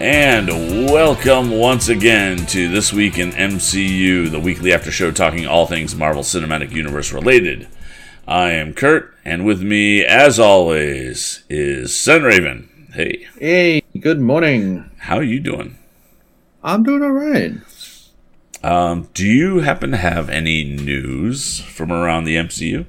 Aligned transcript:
And 0.00 0.48
welcome 0.90 1.50
once 1.50 1.88
again 1.88 2.38
to 2.46 2.68
This 2.68 2.92
Week 2.92 3.18
in 3.18 3.30
MCU, 3.30 4.30
the 4.30 4.40
weekly 4.40 4.72
after 4.72 4.90
show 4.90 5.10
talking 5.10 5.46
all 5.46 5.66
things 5.66 5.94
Marvel 5.94 6.22
Cinematic 6.22 6.72
Universe 6.72 7.12
related. 7.12 7.68
I 8.26 8.50
am 8.52 8.74
Kurt, 8.74 9.14
and 9.24 9.44
with 9.44 9.62
me, 9.62 10.04
as 10.04 10.38
always, 10.38 11.44
is 11.48 11.90
Sunraven. 11.92 12.68
Hey, 12.92 13.26
Hey, 13.38 13.82
good 13.98 14.20
morning. 14.20 14.90
how 14.98 15.16
are 15.16 15.22
you 15.22 15.40
doing? 15.40 15.78
I'm 16.62 16.82
doing 16.82 17.02
all 17.02 17.10
right. 17.10 17.52
Um, 18.62 19.08
do 19.14 19.26
you 19.26 19.60
happen 19.60 19.90
to 19.90 19.96
have 19.96 20.28
any 20.30 20.64
news 20.64 21.60
from 21.60 21.92
around 21.92 22.24
the 22.24 22.36
MCU? 22.36 22.86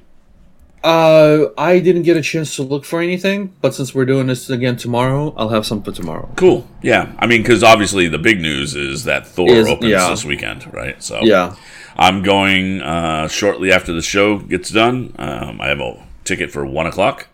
Uh, 0.86 1.50
I 1.58 1.80
didn't 1.80 2.02
get 2.02 2.16
a 2.16 2.22
chance 2.22 2.54
to 2.56 2.62
look 2.62 2.84
for 2.84 3.00
anything, 3.02 3.52
but 3.60 3.74
since 3.74 3.92
we're 3.92 4.04
doing 4.04 4.28
this 4.28 4.48
again 4.48 4.76
tomorrow, 4.76 5.34
I'll 5.36 5.48
have 5.48 5.66
some 5.66 5.82
for 5.82 5.90
tomorrow. 5.90 6.30
Cool. 6.36 6.64
Yeah, 6.80 7.10
I 7.18 7.26
mean, 7.26 7.42
because 7.42 7.64
obviously 7.64 8.06
the 8.06 8.18
big 8.18 8.40
news 8.40 8.76
is 8.76 9.02
that 9.02 9.26
Thor 9.26 9.48
Is- 9.50 9.66
opens 9.66 9.90
yeah. 9.90 10.08
this 10.10 10.24
weekend, 10.24 10.72
right? 10.72 11.02
So 11.02 11.18
Yeah. 11.22 11.56
I'm 11.96 12.22
going 12.22 12.82
uh, 12.82 13.26
shortly 13.26 13.72
after 13.72 13.92
the 13.92 14.00
show 14.02 14.38
gets 14.38 14.70
done. 14.70 15.12
Um, 15.18 15.60
I 15.60 15.66
have 15.68 15.80
a 15.80 16.06
ticket 16.22 16.52
for 16.52 16.64
one 16.64 16.86
o'clock, 16.86 17.26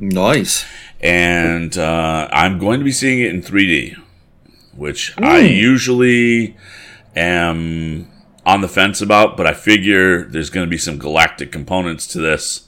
Nice. 0.00 0.64
and 1.00 1.78
uh, 1.78 2.26
I'm 2.32 2.58
going 2.58 2.80
to 2.80 2.84
be 2.84 2.90
seeing 2.90 3.20
it 3.20 3.30
in 3.32 3.42
3D, 3.42 3.94
which 4.74 5.14
I 5.18 5.42
Hmm. 5.42 5.46
usually 5.54 6.56
am 7.14 8.08
on 8.44 8.60
the 8.60 8.68
fence 8.68 9.00
about, 9.00 9.36
but 9.36 9.46
I 9.46 9.52
figure 9.52 10.24
there's 10.24 10.50
going 10.50 10.66
to 10.66 10.70
be 10.70 10.78
some 10.78 10.98
galactic 10.98 11.52
components 11.52 12.06
to 12.08 12.18
this. 12.20 12.64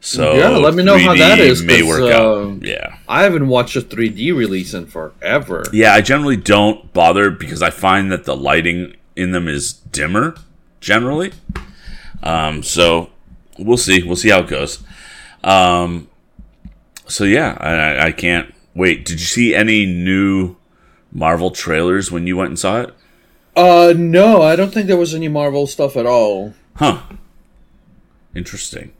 So 0.00 0.34
Yeah, 0.34 0.48
let 0.56 0.74
me 0.74 0.82
know 0.82 0.98
how 0.98 1.14
that 1.14 1.38
is, 1.38 1.62
May 1.62 1.82
work 1.82 2.00
uh, 2.00 2.06
out. 2.48 2.62
Yeah. 2.62 2.96
I 3.06 3.22
haven't 3.22 3.48
watched 3.48 3.76
a 3.76 3.82
3D 3.82 4.34
release 4.34 4.72
in 4.72 4.86
forever. 4.86 5.64
Yeah, 5.72 5.92
I 5.92 6.00
generally 6.00 6.36
don't 6.36 6.90
bother 6.94 7.30
because 7.30 7.60
I 7.62 7.68
find 7.70 8.10
that 8.10 8.24
the 8.24 8.34
lighting 8.34 8.96
in 9.14 9.32
them 9.32 9.46
is 9.46 9.74
dimmer 9.74 10.36
generally. 10.80 11.32
Um, 12.22 12.62
so 12.62 13.10
we'll 13.58 13.76
see. 13.76 14.02
We'll 14.02 14.16
see 14.16 14.30
how 14.30 14.40
it 14.40 14.48
goes. 14.48 14.82
Um, 15.44 16.08
so 17.06 17.24
yeah, 17.24 17.56
I- 17.60 18.06
I 18.06 18.12
can't 18.12 18.54
wait. 18.74 19.04
Did 19.04 19.20
you 19.20 19.26
see 19.26 19.54
any 19.54 19.84
new 19.84 20.56
Marvel 21.12 21.50
trailers 21.50 22.10
when 22.10 22.26
you 22.26 22.36
went 22.36 22.48
and 22.50 22.58
saw 22.58 22.80
it? 22.82 22.94
Uh, 23.56 23.92
no, 23.96 24.40
I 24.42 24.56
don't 24.56 24.72
think 24.72 24.86
there 24.86 24.96
was 24.96 25.14
any 25.14 25.28
Marvel 25.28 25.66
stuff 25.66 25.96
at 25.96 26.06
all. 26.06 26.54
Huh. 26.76 27.02
Interesting. 28.34 28.92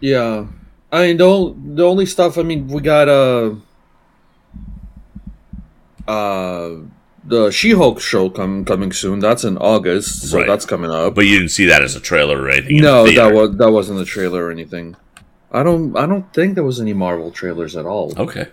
Yeah. 0.00 0.46
I 0.92 1.06
mean, 1.08 1.16
the, 1.18 1.24
ol- 1.24 1.54
the 1.54 1.84
only 1.86 2.06
stuff, 2.06 2.38
I 2.38 2.42
mean, 2.42 2.68
we 2.68 2.80
got, 2.80 3.08
uh, 3.08 3.54
uh, 6.06 6.76
the 7.24 7.50
She-Hulk 7.50 8.00
show 8.00 8.30
com- 8.30 8.64
coming 8.64 8.92
soon. 8.92 9.18
That's 9.18 9.44
in 9.44 9.58
August, 9.58 10.22
so 10.30 10.38
Right. 10.38 10.46
that's 10.46 10.64
coming 10.64 10.90
up. 10.90 11.14
But 11.14 11.26
you 11.26 11.38
didn't 11.38 11.50
see 11.50 11.66
that 11.66 11.82
as 11.82 11.94
a 11.94 12.00
trailer 12.00 12.40
or 12.40 12.48
anything? 12.50 12.78
no, 12.78 13.04
the 13.04 13.14
that 13.16 13.32
was 13.34 13.56
that 13.58 13.70
wasn't 13.70 14.00
a 14.00 14.04
trailer 14.06 14.44
or 14.46 14.50
anything. 14.50 14.96
I 15.52 15.62
don't 15.62 15.96
I 15.96 16.06
don't 16.06 16.32
think 16.32 16.54
there 16.54 16.64
was 16.64 16.80
any 16.80 16.92
Marvel 16.94 17.30
trailers 17.30 17.76
at 17.76 17.84
all. 17.84 18.14
Okay. 18.16 18.46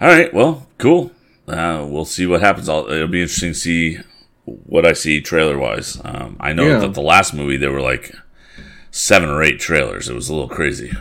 All 0.00 0.08
right. 0.08 0.32
Well, 0.34 0.66
cool. 0.78 1.12
Uh, 1.48 1.86
we'll 1.88 2.04
see 2.04 2.26
what 2.26 2.40
happens. 2.42 2.68
I'll, 2.68 2.86
it'll 2.90 3.08
be 3.08 3.22
interesting 3.22 3.52
to 3.52 3.58
see 3.58 3.98
what 4.44 4.84
I 4.84 4.92
see 4.92 5.20
trailer 5.20 5.58
wise. 5.58 5.98
Um, 6.04 6.36
I 6.40 6.52
know 6.52 6.66
Yeah. 6.66 6.78
that 6.80 6.94
the 6.94 7.00
last 7.02 7.32
movie 7.32 7.56
they 7.56 7.68
were 7.68 7.80
like 7.80 8.14
seven 8.92 9.28
or 9.28 9.42
eight 9.42 9.58
trailers. 9.58 10.08
It 10.08 10.14
was 10.14 10.28
a 10.28 10.32
little 10.32 10.48
crazy. 10.48 10.92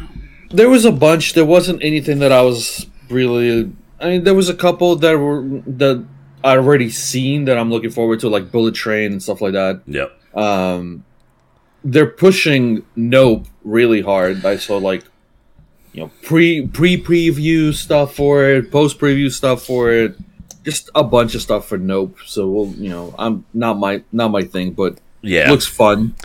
There 0.49 0.69
was 0.69 0.85
a 0.85 0.91
bunch. 0.91 1.33
There 1.33 1.45
wasn't 1.45 1.83
anything 1.83 2.17
that 2.19 2.31
I 2.31 2.41
was 2.41 2.87
really. 3.09 3.71
I 3.99 4.07
mean, 4.07 4.23
there 4.23 4.33
was 4.33 4.49
a 4.49 4.55
couple 4.55 4.95
that 4.95 5.13
were 5.19 5.43
that 5.67 6.03
I 6.43 6.57
already 6.57 6.89
seen 6.89 7.45
that 7.45 7.57
I'm 7.57 7.69
looking 7.69 7.91
forward 7.91 8.19
to, 8.21 8.29
like 8.29 8.51
Bullet 8.51 8.73
Train 8.73 9.11
and 9.11 9.21
stuff 9.21 9.41
like 9.41 9.53
that. 9.53 9.81
Yep. 9.85 10.35
Um, 10.35 11.05
they're 11.83 12.07
pushing 12.07 12.83
Nope 12.95 13.47
really 13.63 14.01
hard. 14.01 14.43
I 14.45 14.57
saw 14.57 14.77
like, 14.77 15.03
you 15.93 16.01
know, 16.01 16.11
pre 16.23 16.67
pre 16.67 17.01
preview 17.01 17.73
stuff 17.73 18.15
for 18.15 18.43
it, 18.45 18.71
post 18.71 18.99
preview 18.99 19.31
stuff 19.31 19.63
for 19.63 19.91
it, 19.91 20.17
just 20.63 20.89
a 20.95 21.03
bunch 21.03 21.35
of 21.35 21.41
stuff 21.41 21.67
for 21.67 21.77
Nope. 21.77 22.17
So 22.25 22.49
we'll, 22.49 22.67
you 22.73 22.89
know, 22.89 23.13
I'm 23.19 23.45
not 23.53 23.77
my 23.77 24.03
not 24.11 24.31
my 24.31 24.43
thing, 24.43 24.71
but 24.71 24.99
Yeah. 25.21 25.49
looks 25.51 25.67
fun. 25.67 26.15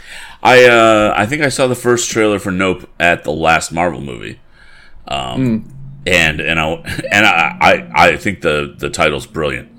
I 0.42 0.64
uh, 0.64 1.12
I 1.16 1.26
think 1.26 1.42
I 1.42 1.48
saw 1.48 1.66
the 1.66 1.74
first 1.74 2.10
trailer 2.10 2.38
for 2.38 2.50
Nope 2.50 2.88
at 2.98 3.24
the 3.24 3.32
last 3.32 3.72
Marvel 3.72 4.00
movie. 4.00 4.40
Um, 5.08 5.72
and 6.06 6.40
and 6.40 6.58
I 6.58 6.66
and 7.10 7.26
I, 7.26 7.56
I 7.60 7.90
I 8.12 8.16
think 8.16 8.40
the 8.40 8.74
the 8.78 8.90
title's 8.90 9.26
brilliant 9.26 9.70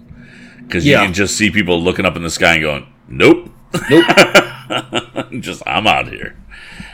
because 0.64 0.86
Yeah. 0.86 1.00
you 1.02 1.08
can 1.08 1.14
just 1.14 1.38
see 1.38 1.50
people 1.50 1.82
looking 1.82 2.06
up 2.06 2.16
in 2.16 2.24
the 2.24 2.30
sky 2.30 2.54
and 2.54 2.62
going, 2.62 2.88
"Nope." 3.08 3.50
Nope. 3.90 4.06
just 5.42 5.62
I'm 5.66 5.88
out 5.88 6.08
here. 6.10 6.36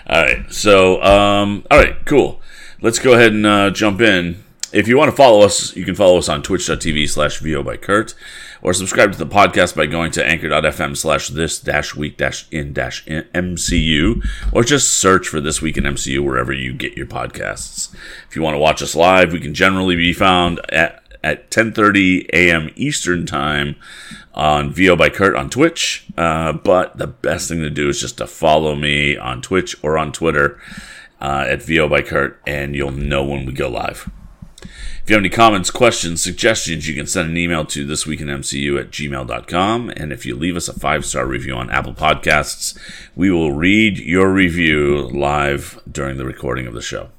All 0.08 0.22
right. 0.22 0.52
So, 0.52 1.02
um, 1.04 1.66
all 1.72 1.78
right, 1.80 1.96
cool. 2.06 2.42
Let's 2.82 3.00
go 3.00 3.14
ahead 3.14 3.32
and 3.32 3.46
uh, 3.46 3.70
jump 3.70 4.02
in. 4.02 4.44
If 4.74 4.88
you 4.88 4.98
want 4.98 5.12
to 5.12 5.16
follow 5.16 5.42
us, 5.46 5.76
you 5.76 5.86
can 5.86 5.96
follow 5.96 6.18
us 6.18 6.28
on 6.30 6.42
twitch.tv 6.44 7.08
slash 7.10 7.40
VO 7.40 7.64
by 7.64 7.78
Kurt 7.78 8.16
or 8.64 8.74
subscribe 8.74 9.12
to 9.12 9.18
the 9.18 9.28
podcast 9.28 9.76
by 9.76 9.86
going 9.86 10.10
to 10.10 10.26
anchor.fm 10.26 10.96
slash 10.96 11.28
this 11.28 11.60
dash 11.60 11.96
week 11.96 12.18
dash 12.18 12.48
in 12.50 12.74
dash 12.74 13.06
MCU 13.06 14.26
or 14.52 14.64
just 14.64 14.90
search 14.90 15.28
for 15.28 15.42
this 15.42 15.62
week 15.62 15.78
in 15.78 15.84
MCU 15.84 16.24
wherever 16.24 16.54
you 16.54 16.74
get 16.74 16.98
your 16.98 17.06
podcasts. 17.06 17.94
If 18.30 18.36
you 18.36 18.42
want 18.42 18.56
to 18.56 18.60
watch 18.60 18.82
us 18.82 18.96
live, 18.96 19.34
we 19.34 19.42
can 19.42 19.54
generally 19.54 19.98
be 19.98 20.14
found 20.14 20.60
at 20.70 21.04
at 21.24 21.52
10:30 21.52 22.28
a.m. 22.34 22.70
Eastern 22.76 23.26
time 23.26 23.76
on 24.34 24.72
VO 24.72 24.96
by 24.96 25.10
Kurt 25.10 25.36
on 25.36 25.50
Twitch. 25.50 26.08
Uh, 26.18 26.54
but 26.54 26.98
the 26.98 27.08
best 27.08 27.50
thing 27.50 27.60
to 27.60 27.70
do 27.70 27.90
is 27.90 28.00
just 28.00 28.18
to 28.18 28.28
follow 28.28 28.76
me 28.76 29.16
on 29.16 29.42
Twitch 29.42 29.76
or 29.84 29.98
on 29.98 30.12
Twitter 30.12 30.60
uh, 31.22 31.46
at 31.48 31.62
VO 31.62 31.88
by 31.88 32.02
Kurt, 32.02 32.42
and 32.46 32.76
you'll 32.76 32.92
know 32.92 33.24
when 33.24 33.46
we 33.46 33.54
go 33.54 33.70
live. 33.70 34.10
If 35.04 35.10
you 35.10 35.16
have 35.16 35.22
any 35.22 35.30
comments, 35.30 35.70
questions, 35.70 36.24
suggestions, 36.24 36.88
you 36.88 36.96
can 36.96 37.08
send 37.08 37.30
an 37.30 37.36
email 37.36 37.66
to 37.66 37.86
thisweekinmcu 37.86 38.80
at 38.80 38.90
gmail.com. 38.90 39.90
And 39.98 40.14
if 40.14 40.26
you 40.26 40.34
leave 40.34 40.56
us 40.56 40.70
a 40.70 40.80
five 40.80 41.06
star 41.06 41.26
review 41.26 41.56
on 41.56 41.70
Apple 41.70 41.94
Podcasts, 41.94 42.80
we 43.14 43.30
will 43.30 43.52
read 43.52 43.98
your 43.98 44.32
review 44.32 45.02
live 45.10 45.78
during 45.92 46.16
the 46.16 46.26
recording 46.26 46.68
of 46.68 46.74
the 46.74 46.82
show. 46.82 47.10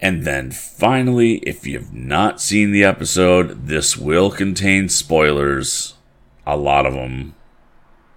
And 0.00 0.22
then 0.22 0.52
finally, 0.52 1.38
if 1.38 1.66
you've 1.66 1.92
not 1.92 2.40
seen 2.40 2.70
the 2.70 2.84
episode, 2.84 3.66
this 3.66 3.96
will 3.96 4.30
contain 4.30 4.88
spoilers, 4.88 5.94
a 6.46 6.56
lot 6.56 6.86
of 6.86 6.94
them. 6.94 7.34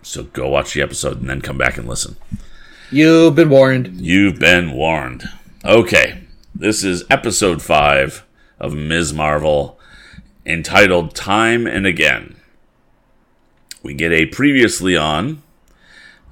So 0.03 0.25
go 0.25 0.47
watch 0.49 0.75
the 0.75 0.83
episode 0.83 1.21
and 1.21 1.27
then 1.27 1.41
come 1.41 1.57
back 1.57 1.75
and 1.79 1.87
listen. 1.87 2.17
You've 2.91 3.33
been 3.33 3.49
warned. 3.49 3.99
You've 3.99 4.37
been 4.37 4.73
warned. 4.73 5.23
Okay, 5.65 6.28
this 6.59 6.83
is 6.83 7.05
episode 7.09 7.61
5 7.61 8.25
of 8.59 8.75
Ms. 8.75 9.13
Marvel 9.13 9.79
entitled 10.45 11.15
Time 11.15 11.65
and 11.65 11.87
Again. 11.87 12.35
We 13.81 13.93
get 13.93 14.11
a 14.11 14.25
previously 14.25 14.97
on, 14.97 15.41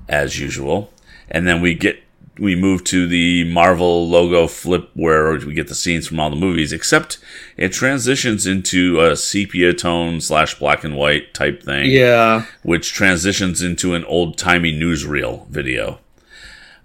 as 0.09 0.37
usual, 0.37 0.91
and 1.31 1.47
then 1.47 1.61
we 1.61 1.73
get 1.75 2.03
we 2.37 2.55
move 2.55 2.83
to 2.83 3.07
the 3.07 3.45
Marvel 3.45 4.07
logo 4.07 4.47
flip 4.47 4.91
where 4.93 5.33
we 5.39 5.53
get 5.53 5.69
the 5.69 5.73
scenes 5.73 6.07
from 6.07 6.19
all 6.19 6.29
the 6.29 6.35
movies, 6.35 6.73
except 6.73 7.19
it 7.55 7.71
transitions 7.71 8.45
into 8.45 8.99
a 8.99 9.15
sepia 9.15 9.73
tone 9.73 10.19
slash 10.19 10.59
black 10.59 10.83
and 10.83 10.97
white 10.97 11.33
type 11.33 11.63
thing 11.63 11.89
Yeah, 11.89 12.45
which 12.63 12.91
transitions 12.91 13.61
into 13.61 13.93
an 13.95 14.03
old 14.03 14.37
timey 14.37 14.77
newsreel 14.77 15.47
video. 15.47 15.99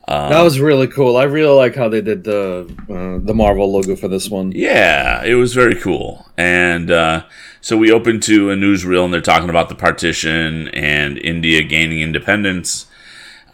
That 0.09 0.43
was 0.43 0.61
really 0.61 0.89
cool. 0.89 1.17
I 1.17 1.25
really 1.25 1.55
like 1.55 1.75
how 1.75 1.89
they 1.89 2.01
did 2.01 2.25
the 2.25 2.69
uh, 2.91 3.25
the 3.25 3.35
Marvel 3.35 3.73
logo 3.73 3.97
for 3.97 4.09
this 4.09 4.29
one. 4.29 4.53
Yeah, 4.53 5.25
it 5.25 5.35
was 5.35 5.55
very 5.55 5.75
cool. 5.75 6.26
And 6.37 6.91
uh, 6.91 7.25
so 7.61 7.76
we 7.76 7.93
open 7.93 8.21
to 8.23 8.50
a 8.50 8.56
newsreel, 8.56 9.05
and 9.05 9.15
they're 9.15 9.21
talking 9.21 9.50
about 9.50 9.69
the 9.69 9.75
partition 9.75 10.69
and 10.69 11.19
India 11.19 11.62
gaining 11.62 12.00
independence, 12.00 12.87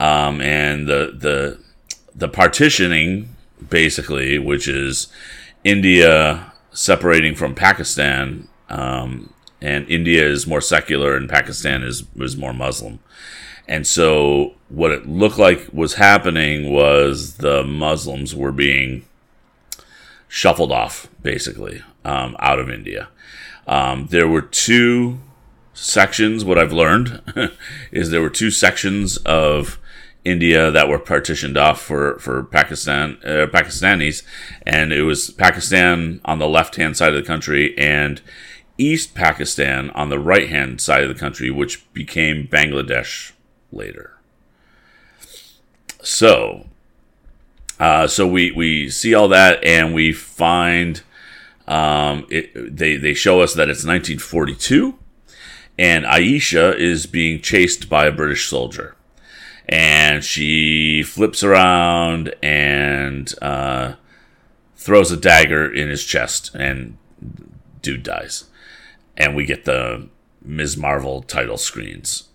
um, 0.00 0.40
and 0.40 0.88
the 0.88 1.14
the 1.18 1.62
the 2.14 2.28
partitioning, 2.28 3.36
basically, 3.68 4.38
which 4.38 4.66
is 4.66 5.08
India 5.64 6.52
separating 6.72 7.34
from 7.34 7.54
Pakistan. 7.54 8.48
Um, 8.70 9.32
and 9.60 9.88
India 9.90 10.24
is 10.24 10.46
more 10.46 10.60
secular, 10.60 11.16
and 11.16 11.28
Pakistan 11.28 11.82
is 11.82 12.04
was 12.14 12.36
more 12.36 12.52
Muslim. 12.52 13.00
And 13.68 13.86
so, 13.86 14.54
what 14.70 14.90
it 14.90 15.06
looked 15.06 15.38
like 15.38 15.68
was 15.72 15.94
happening 15.94 16.72
was 16.72 17.36
the 17.36 17.62
Muslims 17.62 18.34
were 18.34 18.52
being 18.52 19.04
shuffled 20.26 20.72
off, 20.72 21.08
basically, 21.22 21.82
um, 22.04 22.34
out 22.40 22.58
of 22.58 22.70
India. 22.70 23.08
Um, 23.66 24.06
there 24.10 24.26
were 24.26 24.40
two 24.40 25.18
sections. 25.74 26.46
What 26.46 26.58
I've 26.58 26.72
learned 26.72 27.20
is 27.92 28.10
there 28.10 28.22
were 28.22 28.30
two 28.30 28.50
sections 28.50 29.18
of 29.18 29.78
India 30.24 30.70
that 30.70 30.88
were 30.88 30.98
partitioned 30.98 31.58
off 31.58 31.80
for 31.80 32.18
for 32.18 32.44
Pakistan 32.44 33.18
uh, 33.22 33.46
Pakistanis, 33.52 34.22
and 34.62 34.94
it 34.94 35.02
was 35.02 35.30
Pakistan 35.30 36.20
on 36.24 36.38
the 36.38 36.48
left 36.48 36.76
hand 36.76 36.96
side 36.96 37.14
of 37.14 37.22
the 37.22 37.26
country 37.26 37.76
and 37.76 38.22
East 38.78 39.14
Pakistan 39.14 39.90
on 39.90 40.08
the 40.08 40.18
right 40.18 40.48
hand 40.48 40.80
side 40.80 41.02
of 41.02 41.08
the 41.08 41.18
country, 41.18 41.50
which 41.50 41.92
became 41.92 42.46
Bangladesh 42.46 43.32
later. 43.72 44.16
So, 46.02 46.66
uh, 47.78 48.06
so 48.06 48.26
we, 48.26 48.50
we 48.52 48.88
see 48.90 49.14
all 49.14 49.28
that 49.28 49.62
and 49.64 49.94
we 49.94 50.12
find 50.12 51.02
um, 51.66 52.26
it, 52.30 52.76
they, 52.76 52.96
they 52.96 53.14
show 53.14 53.40
us 53.40 53.54
that 53.54 53.68
it's 53.68 53.84
1942 53.84 54.98
and 55.78 56.04
Aisha 56.04 56.76
is 56.76 57.06
being 57.06 57.40
chased 57.40 57.88
by 57.88 58.06
a 58.06 58.12
British 58.12 58.48
soldier. 58.48 58.96
And 59.68 60.24
she 60.24 61.02
flips 61.02 61.44
around 61.44 62.34
and 62.42 63.32
uh, 63.40 63.94
throws 64.74 65.12
a 65.12 65.16
dagger 65.16 65.72
in 65.72 65.88
his 65.88 66.04
chest, 66.04 66.54
and 66.54 66.96
dude 67.82 68.02
dies. 68.02 68.44
And 69.16 69.36
we 69.36 69.44
get 69.44 69.66
the 69.66 70.08
Ms. 70.42 70.76
Marvel 70.76 71.22
title 71.22 71.58
screens. 71.58 72.28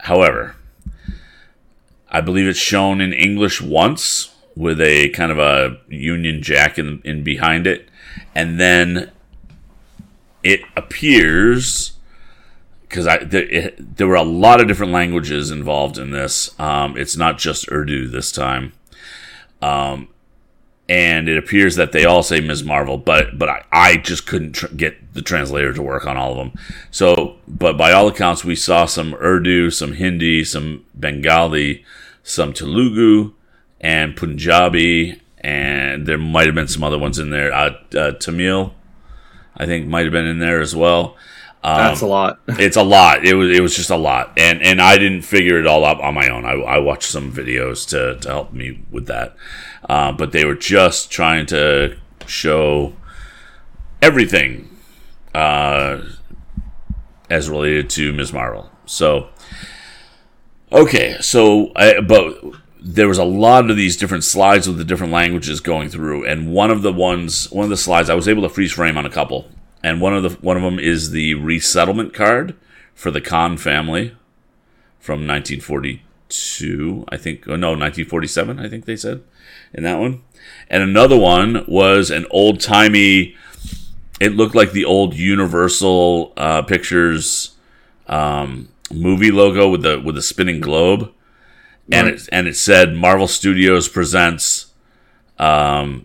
However, 0.00 0.56
I 2.10 2.20
believe 2.20 2.46
it's 2.46 2.58
shown 2.58 3.00
in 3.00 3.12
English 3.12 3.60
once 3.60 4.34
with 4.56 4.80
a 4.80 5.10
kind 5.10 5.30
of 5.30 5.38
a 5.38 5.78
Union 5.88 6.42
Jack 6.42 6.78
in, 6.78 7.00
in 7.04 7.22
behind 7.22 7.66
it, 7.66 7.88
and 8.34 8.58
then 8.58 9.10
it 10.42 10.60
appears 10.76 11.92
because 12.82 13.06
I 13.06 13.18
there, 13.18 13.48
it, 13.48 13.96
there, 13.96 14.08
were 14.08 14.16
a 14.16 14.22
lot 14.22 14.60
of 14.60 14.66
different 14.66 14.92
languages 14.92 15.50
involved 15.50 15.96
in 15.96 16.10
this. 16.10 16.58
Um, 16.58 16.96
it's 16.96 17.16
not 17.16 17.38
just 17.38 17.70
Urdu 17.70 18.08
this 18.08 18.32
time, 18.32 18.72
um, 19.62 20.08
and 20.90 21.28
it 21.28 21.38
appears 21.38 21.76
that 21.76 21.92
they 21.92 22.04
all 22.04 22.24
say 22.24 22.40
Ms. 22.40 22.64
Marvel, 22.64 22.98
but 22.98 23.38
but 23.38 23.48
I, 23.48 23.64
I 23.70 23.96
just 23.98 24.26
couldn't 24.26 24.54
tr- 24.54 24.74
get 24.74 25.14
the 25.14 25.22
translator 25.22 25.72
to 25.72 25.80
work 25.80 26.04
on 26.04 26.16
all 26.16 26.32
of 26.32 26.38
them. 26.38 26.52
So, 26.90 27.36
but 27.46 27.78
by 27.78 27.92
all 27.92 28.08
accounts, 28.08 28.44
we 28.44 28.56
saw 28.56 28.86
some 28.86 29.14
Urdu, 29.14 29.70
some 29.70 29.92
Hindi, 29.92 30.44
some 30.44 30.84
Bengali, 30.92 31.84
some 32.24 32.52
Telugu, 32.52 33.34
and 33.80 34.16
Punjabi, 34.16 35.22
and 35.38 36.06
there 36.06 36.18
might 36.18 36.46
have 36.46 36.56
been 36.56 36.66
some 36.66 36.82
other 36.82 36.98
ones 36.98 37.20
in 37.20 37.30
there. 37.30 37.52
Uh, 37.52 37.76
uh, 37.96 38.10
Tamil, 38.12 38.74
I 39.56 39.66
think, 39.66 39.86
might 39.86 40.02
have 40.02 40.12
been 40.12 40.26
in 40.26 40.40
there 40.40 40.60
as 40.60 40.74
well. 40.74 41.16
Um, 41.62 41.76
That's 41.76 42.00
a 42.00 42.06
lot. 42.06 42.40
it's 42.48 42.76
a 42.76 42.82
lot. 42.82 43.24
It 43.24 43.34
was 43.34 43.56
it 43.56 43.62
was 43.62 43.76
just 43.76 43.90
a 43.90 43.96
lot, 43.96 44.32
and 44.36 44.60
and 44.60 44.82
I 44.82 44.98
didn't 44.98 45.22
figure 45.22 45.60
it 45.60 45.68
all 45.68 45.84
out 45.84 46.00
on 46.00 46.14
my 46.14 46.28
own. 46.28 46.44
I, 46.44 46.54
I 46.54 46.78
watched 46.78 47.10
some 47.10 47.32
videos 47.32 47.88
to 47.90 48.18
to 48.20 48.28
help 48.28 48.52
me 48.52 48.82
with 48.90 49.06
that, 49.06 49.36
uh, 49.88 50.12
but 50.12 50.32
they 50.32 50.44
were 50.44 50.54
just 50.54 51.10
trying 51.10 51.46
to 51.46 51.96
show 52.26 52.94
everything 54.02 54.68
uh, 55.34 56.02
as 57.28 57.48
related 57.48 57.90
to 57.90 58.12
Ms. 58.12 58.32
Marvel. 58.32 58.70
So 58.86 59.28
okay, 60.72 61.16
so 61.20 61.72
I, 61.76 62.00
but 62.00 62.38
there 62.82 63.08
was 63.08 63.18
a 63.18 63.24
lot 63.24 63.70
of 63.70 63.76
these 63.76 63.96
different 63.96 64.24
slides 64.24 64.66
with 64.66 64.78
the 64.78 64.84
different 64.84 65.12
languages 65.12 65.60
going 65.60 65.90
through, 65.90 66.24
and 66.24 66.52
one 66.52 66.70
of 66.70 66.82
the 66.82 66.92
ones, 66.92 67.50
one 67.50 67.64
of 67.64 67.70
the 67.70 67.76
slides, 67.76 68.10
I 68.10 68.14
was 68.14 68.28
able 68.28 68.42
to 68.42 68.48
freeze 68.48 68.72
frame 68.72 68.96
on 68.96 69.06
a 69.06 69.10
couple, 69.10 69.48
and 69.82 70.00
one 70.00 70.14
of 70.14 70.22
the 70.22 70.30
one 70.40 70.56
of 70.56 70.62
them 70.62 70.78
is 70.78 71.10
the 71.10 71.34
resettlement 71.34 72.14
card 72.14 72.56
for 72.94 73.10
the 73.10 73.20
Khan 73.20 73.56
family 73.56 74.16
from 74.98 75.26
1942, 75.26 77.04
I 77.08 77.16
think. 77.16 77.46
Oh 77.48 77.56
no, 77.56 77.68
1947, 77.68 78.58
I 78.58 78.68
think 78.68 78.84
they 78.84 78.96
said 78.96 79.22
in 79.72 79.82
that 79.84 79.98
one. 79.98 80.22
And 80.68 80.82
another 80.82 81.18
one 81.18 81.64
was 81.66 82.10
an 82.10 82.26
old 82.30 82.60
timey. 82.60 83.36
It 84.20 84.34
looked 84.34 84.54
like 84.54 84.72
the 84.72 84.84
old 84.84 85.14
Universal 85.14 86.32
uh, 86.36 86.62
Pictures 86.62 87.56
um, 88.06 88.68
movie 88.92 89.30
logo 89.30 89.68
with 89.68 89.82
the 89.82 90.00
with 90.00 90.14
the 90.14 90.22
spinning 90.22 90.60
globe, 90.60 91.12
and 91.90 92.08
it 92.08 92.28
and 92.30 92.46
it 92.46 92.56
said 92.56 92.94
Marvel 92.94 93.28
Studios 93.28 93.88
presents 93.88 94.70
um, 95.40 96.04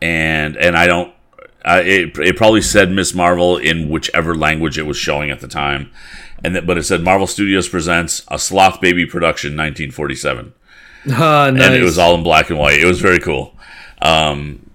and 0.00 0.56
and 0.56 0.76
I 0.76 0.86
don't. 0.86 1.12
I, 1.64 1.80
it, 1.80 2.18
it 2.18 2.36
probably 2.36 2.62
said 2.62 2.90
Miss 2.90 3.14
Marvel 3.14 3.56
in 3.56 3.88
whichever 3.88 4.34
language 4.34 4.78
it 4.78 4.82
was 4.82 4.96
showing 4.96 5.30
at 5.30 5.40
the 5.40 5.46
time, 5.48 5.92
and 6.42 6.56
that, 6.56 6.66
but 6.66 6.78
it 6.78 6.84
said 6.84 7.02
Marvel 7.02 7.26
Studios 7.26 7.68
presents 7.68 8.24
a 8.28 8.38
Sloth 8.38 8.80
Baby 8.80 9.06
production, 9.06 9.50
1947, 9.50 10.54
ah, 11.10 11.50
nice. 11.50 11.64
and 11.64 11.74
it 11.74 11.82
was 11.82 11.98
all 11.98 12.14
in 12.14 12.22
black 12.22 12.50
and 12.50 12.58
white. 12.58 12.80
It 12.80 12.86
was 12.86 13.00
very 13.00 13.18
cool. 13.18 13.54
Um, 14.00 14.70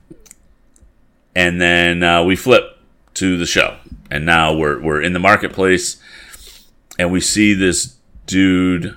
and 1.35 1.61
then 1.61 2.03
uh, 2.03 2.23
we 2.23 2.35
flip 2.35 2.77
to 3.15 3.37
the 3.37 3.45
show, 3.45 3.77
and 4.09 4.25
now 4.25 4.53
we're 4.53 4.81
we're 4.81 5.01
in 5.01 5.13
the 5.13 5.19
marketplace, 5.19 6.01
and 6.97 7.11
we 7.11 7.21
see 7.21 7.53
this 7.53 7.95
dude 8.25 8.95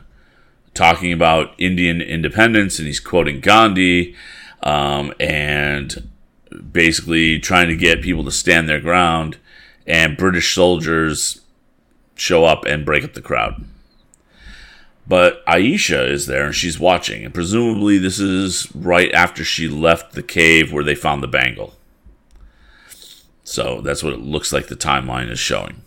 talking 0.75 1.12
about 1.12 1.55
Indian 1.59 2.00
independence, 2.00 2.79
and 2.79 2.87
he's 2.87 3.00
quoting 3.00 3.41
Gandhi, 3.41 4.15
um, 4.62 5.12
and 5.21 6.09
basically 6.73 7.38
trying 7.38 7.69
to 7.69 7.77
get 7.77 8.03
people 8.03 8.25
to 8.25 8.32
stand 8.32 8.69
their 8.69 8.81
ground, 8.81 9.38
and 9.87 10.17
British 10.17 10.55
soldiers 10.55 11.41
show 12.15 12.44
up 12.44 12.65
and 12.65 12.85
break 12.85 13.05
up 13.05 13.15
the 13.15 13.23
crowd. 13.23 13.65
But 15.11 15.45
Aisha 15.45 16.09
is 16.09 16.27
there 16.27 16.45
and 16.47 16.55
she's 16.55 16.79
watching, 16.79 17.25
and 17.25 17.35
presumably 17.35 17.99
this 17.99 18.21
is 18.21 18.73
right 18.77 19.11
after 19.12 19.43
she 19.43 19.67
left 19.67 20.12
the 20.12 20.23
cave 20.23 20.73
where 20.73 20.85
they 20.85 20.95
found 20.95 21.21
the 21.21 21.27
bangle. 21.27 21.75
So 23.43 23.81
that's 23.81 24.05
what 24.05 24.12
it 24.12 24.21
looks 24.21 24.53
like 24.53 24.69
the 24.69 24.77
timeline 24.77 25.29
is 25.29 25.41
showing. 25.41 25.83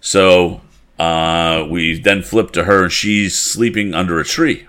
So 0.00 0.62
uh, 0.98 1.64
we 1.70 2.00
then 2.00 2.22
flip 2.24 2.50
to 2.50 2.64
her 2.64 2.82
and 2.82 2.92
she's 2.92 3.38
sleeping 3.38 3.94
under 3.94 4.18
a 4.18 4.24
tree. 4.24 4.66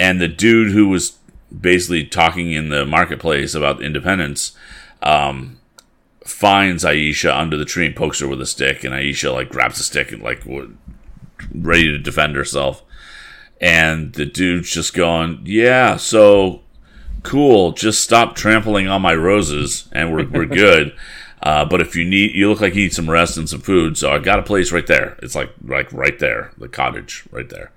And 0.00 0.18
the 0.18 0.26
dude 0.26 0.72
who 0.72 0.88
was 0.88 1.18
basically 1.60 2.06
talking 2.06 2.52
in 2.52 2.70
the 2.70 2.86
marketplace 2.86 3.54
about 3.54 3.82
independence, 3.82 4.56
um, 5.02 5.60
finds 6.24 6.84
Aisha 6.84 7.38
under 7.38 7.58
the 7.58 7.66
tree 7.66 7.84
and 7.84 7.94
pokes 7.94 8.20
her 8.20 8.28
with 8.28 8.40
a 8.40 8.46
stick, 8.46 8.82
and 8.82 8.94
Aisha 8.94 9.30
like 9.30 9.50
grabs 9.50 9.76
the 9.76 9.84
stick 9.84 10.10
and 10.10 10.22
like 10.22 10.46
ready 11.54 11.90
to 11.90 11.98
defend 11.98 12.36
herself. 12.36 12.82
And 13.60 14.12
the 14.12 14.26
dude's 14.26 14.70
just 14.70 14.94
going, 14.94 15.40
"Yeah, 15.44 15.96
so 15.96 16.62
cool. 17.22 17.72
Just 17.72 18.02
stop 18.02 18.34
trampling 18.34 18.86
on 18.86 19.02
my 19.02 19.14
roses, 19.14 19.88
and 19.92 20.12
we're 20.12 20.26
we're 20.26 20.44
good." 20.66 20.94
Uh, 21.42 21.64
but 21.64 21.80
if 21.80 21.94
you 21.94 22.04
need, 22.04 22.34
you 22.34 22.48
look 22.48 22.60
like 22.60 22.74
you 22.74 22.82
need 22.82 22.92
some 22.92 23.08
rest 23.08 23.36
and 23.36 23.48
some 23.48 23.60
food. 23.60 23.96
So 23.96 24.10
I 24.10 24.18
got 24.18 24.38
a 24.38 24.42
place 24.42 24.72
right 24.72 24.86
there. 24.86 25.18
It's 25.22 25.34
like 25.34 25.50
like 25.64 25.92
right 25.92 26.18
there, 26.18 26.52
the 26.58 26.68
cottage 26.68 27.24
right 27.30 27.48
there. 27.48 27.72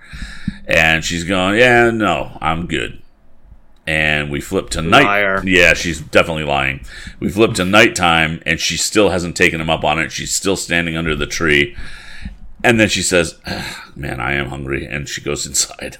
And 0.65 1.03
she's 1.03 1.23
going, 1.23 1.59
yeah, 1.59 1.89
no, 1.89 2.37
I'm 2.41 2.67
good 2.67 3.01
and 3.89 4.29
we 4.29 4.39
flip 4.39 4.69
to 4.69 4.83
night. 4.83 5.03
Yeah, 5.43 5.73
she's 5.73 5.99
definitely 5.99 6.43
lying. 6.43 6.81
We 7.19 7.27
flip 7.29 7.55
to 7.55 7.65
nighttime, 7.65 8.39
and 8.45 8.59
she 8.59 8.77
still 8.77 9.09
hasn't 9.09 9.35
taken 9.35 9.59
him 9.59 9.71
up 9.71 9.83
on 9.83 9.97
it. 9.99 10.11
She's 10.11 10.31
still 10.31 10.55
standing 10.55 10.95
under 10.95 11.15
the 11.15 11.25
tree, 11.25 11.75
and 12.63 12.79
then 12.79 12.89
she 12.89 13.01
says, 13.01 13.39
ah, 13.45 13.89
"Man, 13.95 14.19
I 14.19 14.33
am 14.33 14.49
hungry," 14.49 14.85
and 14.85 15.07
she 15.07 15.21
goes 15.21 15.45
inside. 15.47 15.97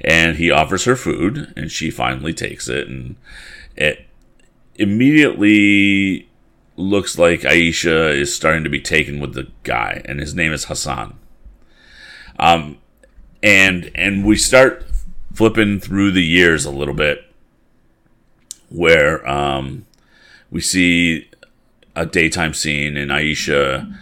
and 0.00 0.36
he 0.36 0.50
offers 0.50 0.84
her 0.84 0.96
food, 0.96 1.52
and 1.56 1.70
she 1.70 1.90
finally 1.90 2.34
takes 2.34 2.68
it, 2.68 2.88
and 2.88 3.16
it 3.76 4.06
immediately 4.76 6.28
looks 6.76 7.18
like 7.18 7.40
Aisha 7.42 8.12
is 8.14 8.34
starting 8.34 8.64
to 8.64 8.70
be 8.70 8.80
taken 8.80 9.20
with 9.20 9.34
the 9.34 9.48
guy, 9.62 10.02
and 10.04 10.20
his 10.20 10.34
name 10.34 10.52
is 10.52 10.64
Hassan. 10.64 11.18
Um, 12.38 12.78
and 13.42 13.90
and 13.94 14.24
we 14.24 14.36
start 14.36 14.84
flipping 15.32 15.80
through 15.80 16.12
the 16.12 16.24
years 16.24 16.64
a 16.64 16.70
little 16.70 16.94
bit 16.94 17.24
where 18.68 19.26
um, 19.28 19.86
we 20.50 20.60
see 20.60 21.28
a 21.94 22.06
daytime 22.06 22.54
scene 22.54 22.96
and 22.96 23.10
Aisha 23.10 23.98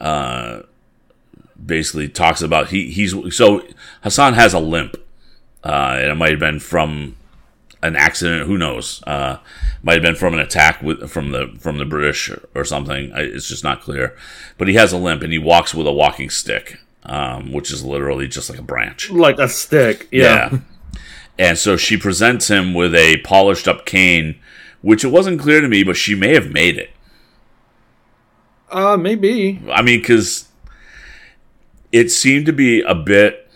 uh, 0.00 0.60
basically 1.64 2.08
talks 2.08 2.42
about 2.42 2.68
he 2.68 2.90
he's 2.90 3.14
so 3.34 3.62
Hassan 4.02 4.34
has 4.34 4.52
a 4.54 4.58
limp 4.58 4.96
uh, 5.62 5.96
and 5.98 6.10
it 6.10 6.14
might 6.14 6.30
have 6.30 6.40
been 6.40 6.60
from 6.60 7.16
an 7.82 7.96
accident 7.96 8.46
who 8.46 8.58
knows 8.58 9.02
uh, 9.06 9.38
might 9.82 9.94
have 9.94 10.02
been 10.02 10.14
from 10.14 10.34
an 10.34 10.40
attack 10.40 10.82
with 10.82 11.10
from 11.10 11.30
the 11.30 11.54
from 11.58 11.78
the 11.78 11.84
British 11.84 12.30
or 12.54 12.64
something 12.64 13.12
it's 13.14 13.48
just 13.48 13.64
not 13.64 13.80
clear 13.80 14.16
but 14.58 14.68
he 14.68 14.74
has 14.74 14.92
a 14.92 14.98
limp 14.98 15.22
and 15.22 15.32
he 15.32 15.38
walks 15.38 15.74
with 15.74 15.86
a 15.86 15.92
walking 15.92 16.30
stick 16.30 16.78
um, 17.04 17.52
which 17.52 17.70
is 17.70 17.84
literally 17.84 18.26
just 18.26 18.48
like 18.48 18.58
a 18.58 18.62
branch 18.62 19.10
like 19.10 19.38
a 19.38 19.48
stick 19.48 20.08
yeah. 20.10 20.50
yeah. 20.52 20.58
And 21.38 21.58
so 21.58 21.76
she 21.76 21.96
presents 21.96 22.48
him 22.48 22.74
with 22.74 22.94
a 22.94 23.18
polished 23.18 23.66
up 23.66 23.84
cane, 23.86 24.36
which 24.82 25.04
it 25.04 25.08
wasn't 25.08 25.40
clear 25.40 25.60
to 25.60 25.68
me, 25.68 25.82
but 25.82 25.96
she 25.96 26.14
may 26.14 26.34
have 26.34 26.50
made 26.50 26.78
it. 26.78 26.90
Uh, 28.70 28.96
maybe. 28.96 29.60
I 29.70 29.82
mean, 29.82 30.00
because 30.00 30.48
it 31.94 32.10
seemed 32.10 32.44
to 32.46 32.52
be 32.52 32.80
a 32.82 32.94
bit 32.94 33.48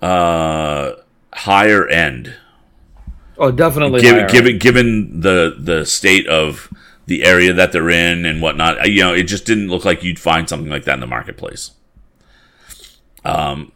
uh, 0.00 0.92
higher 1.32 1.86
end 1.88 2.34
Oh, 3.36 3.50
definitely. 3.50 4.00
given 4.00 4.26
given 4.28 4.58
given 4.58 5.20
the 5.20 5.56
the 5.58 5.84
state 5.84 6.26
of 6.28 6.70
the 7.06 7.24
area 7.24 7.52
that 7.52 7.72
they're 7.72 7.90
in 7.90 8.24
and 8.24 8.40
whatnot, 8.40 8.88
you 8.88 9.02
know, 9.02 9.12
it 9.12 9.24
just 9.24 9.44
didn't 9.44 9.68
look 9.68 9.84
like 9.84 10.04
you'd 10.04 10.20
find 10.20 10.48
something 10.48 10.70
like 10.70 10.84
that 10.84 10.94
in 10.94 11.00
the 11.00 11.06
marketplace. 11.08 11.72
Um, 13.24 13.72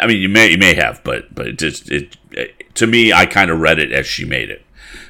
I 0.00 0.06
mean, 0.06 0.16
you 0.22 0.30
may 0.30 0.50
you 0.52 0.56
may 0.58 0.74
have, 0.74 1.04
but 1.04 1.34
but 1.34 1.46
it 1.46 1.58
just 1.58 1.90
it, 1.90 2.16
it 2.30 2.74
to 2.76 2.86
me, 2.86 3.12
I 3.12 3.26
kind 3.26 3.50
of 3.50 3.60
read 3.60 3.78
it 3.78 3.92
as 3.92 4.06
she 4.06 4.24
made 4.24 4.48
it. 4.48 4.64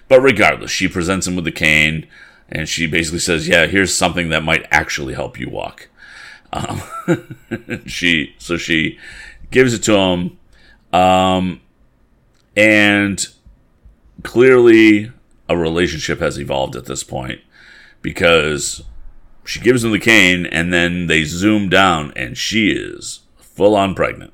But 0.08 0.20
regardless, 0.20 0.72
she 0.72 0.88
presents 0.88 1.26
him 1.28 1.37
with 1.37 1.44
the 1.44 1.52
cane, 1.52 2.08
and 2.49 2.68
she 2.68 2.88
basically 2.88 3.20
says, 3.20 3.46
"Yeah, 3.46 3.66
here's 3.66 3.94
something 3.94 4.30
that 4.30 4.42
might 4.42 4.66
actually 4.72 5.14
help 5.14 5.38
you 5.38 5.49
walk." 5.49 5.88
Um, 6.52 6.82
she 7.87 8.35
so 8.38 8.56
she 8.56 8.99
gives 9.50 9.73
it 9.75 9.82
to 9.85 9.97
him, 9.97 10.38
um, 10.92 11.61
and 12.56 13.26
clearly 14.23 15.11
a 15.49 15.56
relationship 15.56 16.21
has 16.21 16.38
evolved 16.38 16.76
at 16.76 16.87
this 16.87 17.02
point 17.02 17.40
because 18.00 18.82
she 19.44 19.61
gives 19.61 19.85
him 19.85 19.92
the 19.92 19.99
cane 19.99 20.47
and 20.47 20.73
then 20.73 21.06
they 21.06 21.25
zoom 21.25 21.68
down 21.68 22.12
and 22.16 22.37
she 22.37 22.71
is 22.71 23.21
full 23.38 23.75
on 23.75 23.94
pregnant. 23.94 24.32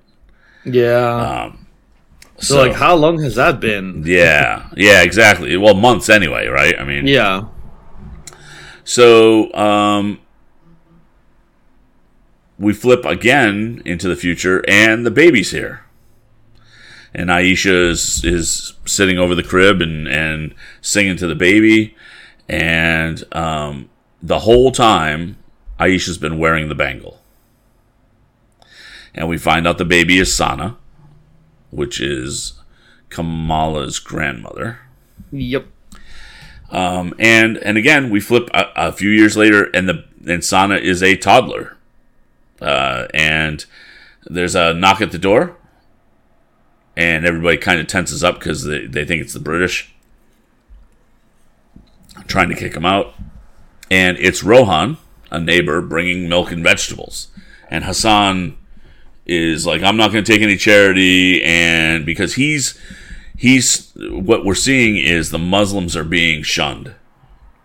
Yeah. 0.64 1.52
So, 2.38 2.54
so, 2.54 2.62
like, 2.68 2.76
how 2.76 2.94
long 2.94 3.20
has 3.20 3.34
that 3.34 3.58
been? 3.58 4.04
yeah, 4.06 4.68
yeah, 4.76 5.02
exactly. 5.02 5.56
Well, 5.56 5.75
months 5.75 6.08
anyway, 6.08 6.46
right? 6.46 6.78
I 6.78 6.84
mean, 6.84 7.06
Yeah. 7.06 7.46
So 8.84 9.52
um, 9.52 10.20
we 12.58 12.72
flip 12.72 13.04
again 13.04 13.82
into 13.84 14.08
the 14.08 14.16
future, 14.16 14.64
and 14.68 15.06
the 15.06 15.10
baby's 15.10 15.52
here. 15.52 15.84
And 17.14 17.30
Aisha 17.30 17.88
is, 17.90 18.22
is 18.24 18.74
sitting 18.84 19.18
over 19.18 19.34
the 19.34 19.42
crib 19.42 19.80
and, 19.80 20.06
and 20.06 20.54
singing 20.80 21.16
to 21.16 21.26
the 21.26 21.34
baby. 21.34 21.96
And 22.48 23.24
um, 23.34 23.88
the 24.22 24.40
whole 24.40 24.72
time, 24.72 25.38
Aisha's 25.80 26.18
been 26.18 26.38
wearing 26.38 26.68
the 26.68 26.74
bangle. 26.74 27.20
And 29.14 29.28
we 29.28 29.38
find 29.38 29.66
out 29.66 29.78
the 29.78 29.84
baby 29.84 30.18
is 30.18 30.34
Sana, 30.34 30.76
which 31.70 32.00
is 32.00 32.60
Kamala's 33.08 33.98
grandmother. 33.98 34.80
Yep. 35.32 35.66
Um, 36.70 37.14
and 37.18 37.56
and 37.58 37.78
again, 37.78 38.10
we 38.10 38.20
flip 38.20 38.50
a, 38.52 38.66
a 38.76 38.92
few 38.92 39.08
years 39.08 39.36
later, 39.36 39.70
and 39.72 39.88
the 39.88 40.04
and 40.26 40.44
Sana 40.44 40.76
is 40.76 41.02
a 41.02 41.16
toddler, 41.16 41.77
uh, 42.60 43.06
and 43.14 43.64
there's 44.24 44.54
a 44.54 44.74
knock 44.74 45.00
at 45.00 45.10
the 45.12 45.18
door, 45.18 45.56
and 46.96 47.24
everybody 47.26 47.56
kind 47.56 47.80
of 47.80 47.86
tenses 47.86 48.22
up 48.24 48.38
because 48.38 48.64
they, 48.64 48.86
they 48.86 49.04
think 49.04 49.22
it's 49.22 49.32
the 49.32 49.40
British 49.40 49.92
trying 52.26 52.48
to 52.48 52.54
kick 52.54 52.74
him 52.74 52.84
out, 52.84 53.14
and 53.90 54.16
it's 54.18 54.42
Rohan, 54.42 54.98
a 55.30 55.40
neighbor, 55.40 55.80
bringing 55.80 56.28
milk 56.28 56.50
and 56.52 56.62
vegetables, 56.62 57.28
and 57.70 57.84
Hassan 57.84 58.56
is 59.24 59.66
like, 59.66 59.82
I'm 59.82 59.96
not 59.96 60.12
going 60.12 60.24
to 60.24 60.32
take 60.32 60.42
any 60.42 60.56
charity, 60.56 61.42
and 61.42 62.04
because 62.04 62.34
he's 62.34 62.78
he's 63.36 63.92
what 63.96 64.44
we're 64.44 64.54
seeing 64.54 64.96
is 64.96 65.30
the 65.30 65.38
Muslims 65.38 65.96
are 65.96 66.04
being 66.04 66.42
shunned, 66.42 66.92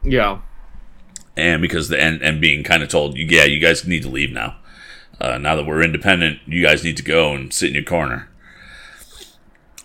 Yeah. 0.03 0.39
and 1.35 1.61
because 1.61 1.89
the 1.89 1.99
and, 1.99 2.21
and 2.21 2.39
being 2.39 2.63
kind 2.63 2.83
of 2.83 2.89
told, 2.89 3.17
yeah, 3.17 3.43
you 3.45 3.59
guys 3.59 3.85
need 3.87 4.03
to 4.03 4.09
leave 4.09 4.31
now. 4.31 4.55
Uh, 5.23 5.37
now 5.37 5.55
that 5.55 5.65
we're 5.65 5.81
independent, 5.81 6.39
you 6.45 6.61
guys 6.61 6.83
need 6.83 6.97
to 6.97 7.03
go 7.03 7.33
and 7.33 7.53
sit 7.53 7.69
in 7.69 7.73
your 7.75 7.83
corner. 7.83 8.29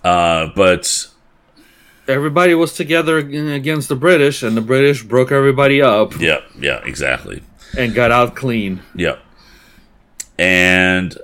Uh, 0.02 0.48
but 0.56 1.08
Everybody 2.08 2.54
was 2.54 2.72
together 2.72 3.18
against 3.18 3.88
the 3.88 3.94
British, 3.94 4.42
and 4.42 4.56
the 4.56 4.62
British 4.62 5.04
broke 5.04 5.30
everybody 5.30 5.80
up 5.80 6.18
yeah, 6.18 6.40
yeah, 6.58 6.80
exactly. 6.84 7.42
and 7.76 7.94
got 7.94 8.10
out 8.10 8.34
clean. 8.34 8.80
Yep. 8.94 9.20
And 10.38 11.18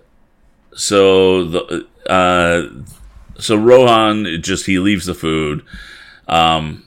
so 0.74 1.44
the 1.44 1.86
uh 2.06 2.64
so 3.38 3.56
Rohan 3.56 4.26
it 4.26 4.38
just 4.38 4.66
he 4.66 4.78
leaves 4.78 5.06
the 5.06 5.14
food. 5.14 5.64
Um 6.28 6.84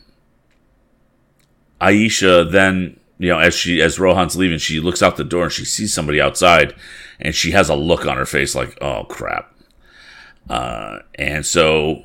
Aisha 1.82 2.52
then, 2.52 3.00
you 3.20 3.30
know, 3.30 3.40
as 3.40 3.54
she 3.56 3.82
as 3.82 4.00
Rohan's 4.00 4.36
leaving, 4.36 4.58
she 4.60 4.80
looks 4.80 5.02
out 5.02 5.18
the 5.18 5.24
door 5.24 5.46
and 5.46 5.52
she 5.52 5.66
sees 5.66 5.94
somebody 5.94 6.22
outside 6.22 6.76
and 7.20 7.34
she 7.34 7.52
has 7.52 7.70
a 7.70 7.76
look 7.76 8.06
on 8.06 8.18
her 8.18 8.26
face 8.26 8.56
like, 8.56 8.78
"Oh 8.82 9.06
crap." 9.06 9.54
Uh 10.50 11.00
and 11.16 11.46
so 11.46 12.04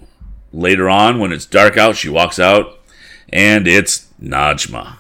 later 0.53 0.89
on 0.89 1.19
when 1.19 1.33
it's 1.33 1.47
dark 1.47 1.77
out, 1.77 1.97
she 1.97 2.09
walks 2.09 2.39
out 2.39 2.79
and 3.33 3.67
it's 3.67 4.09
Najma. 4.23 4.97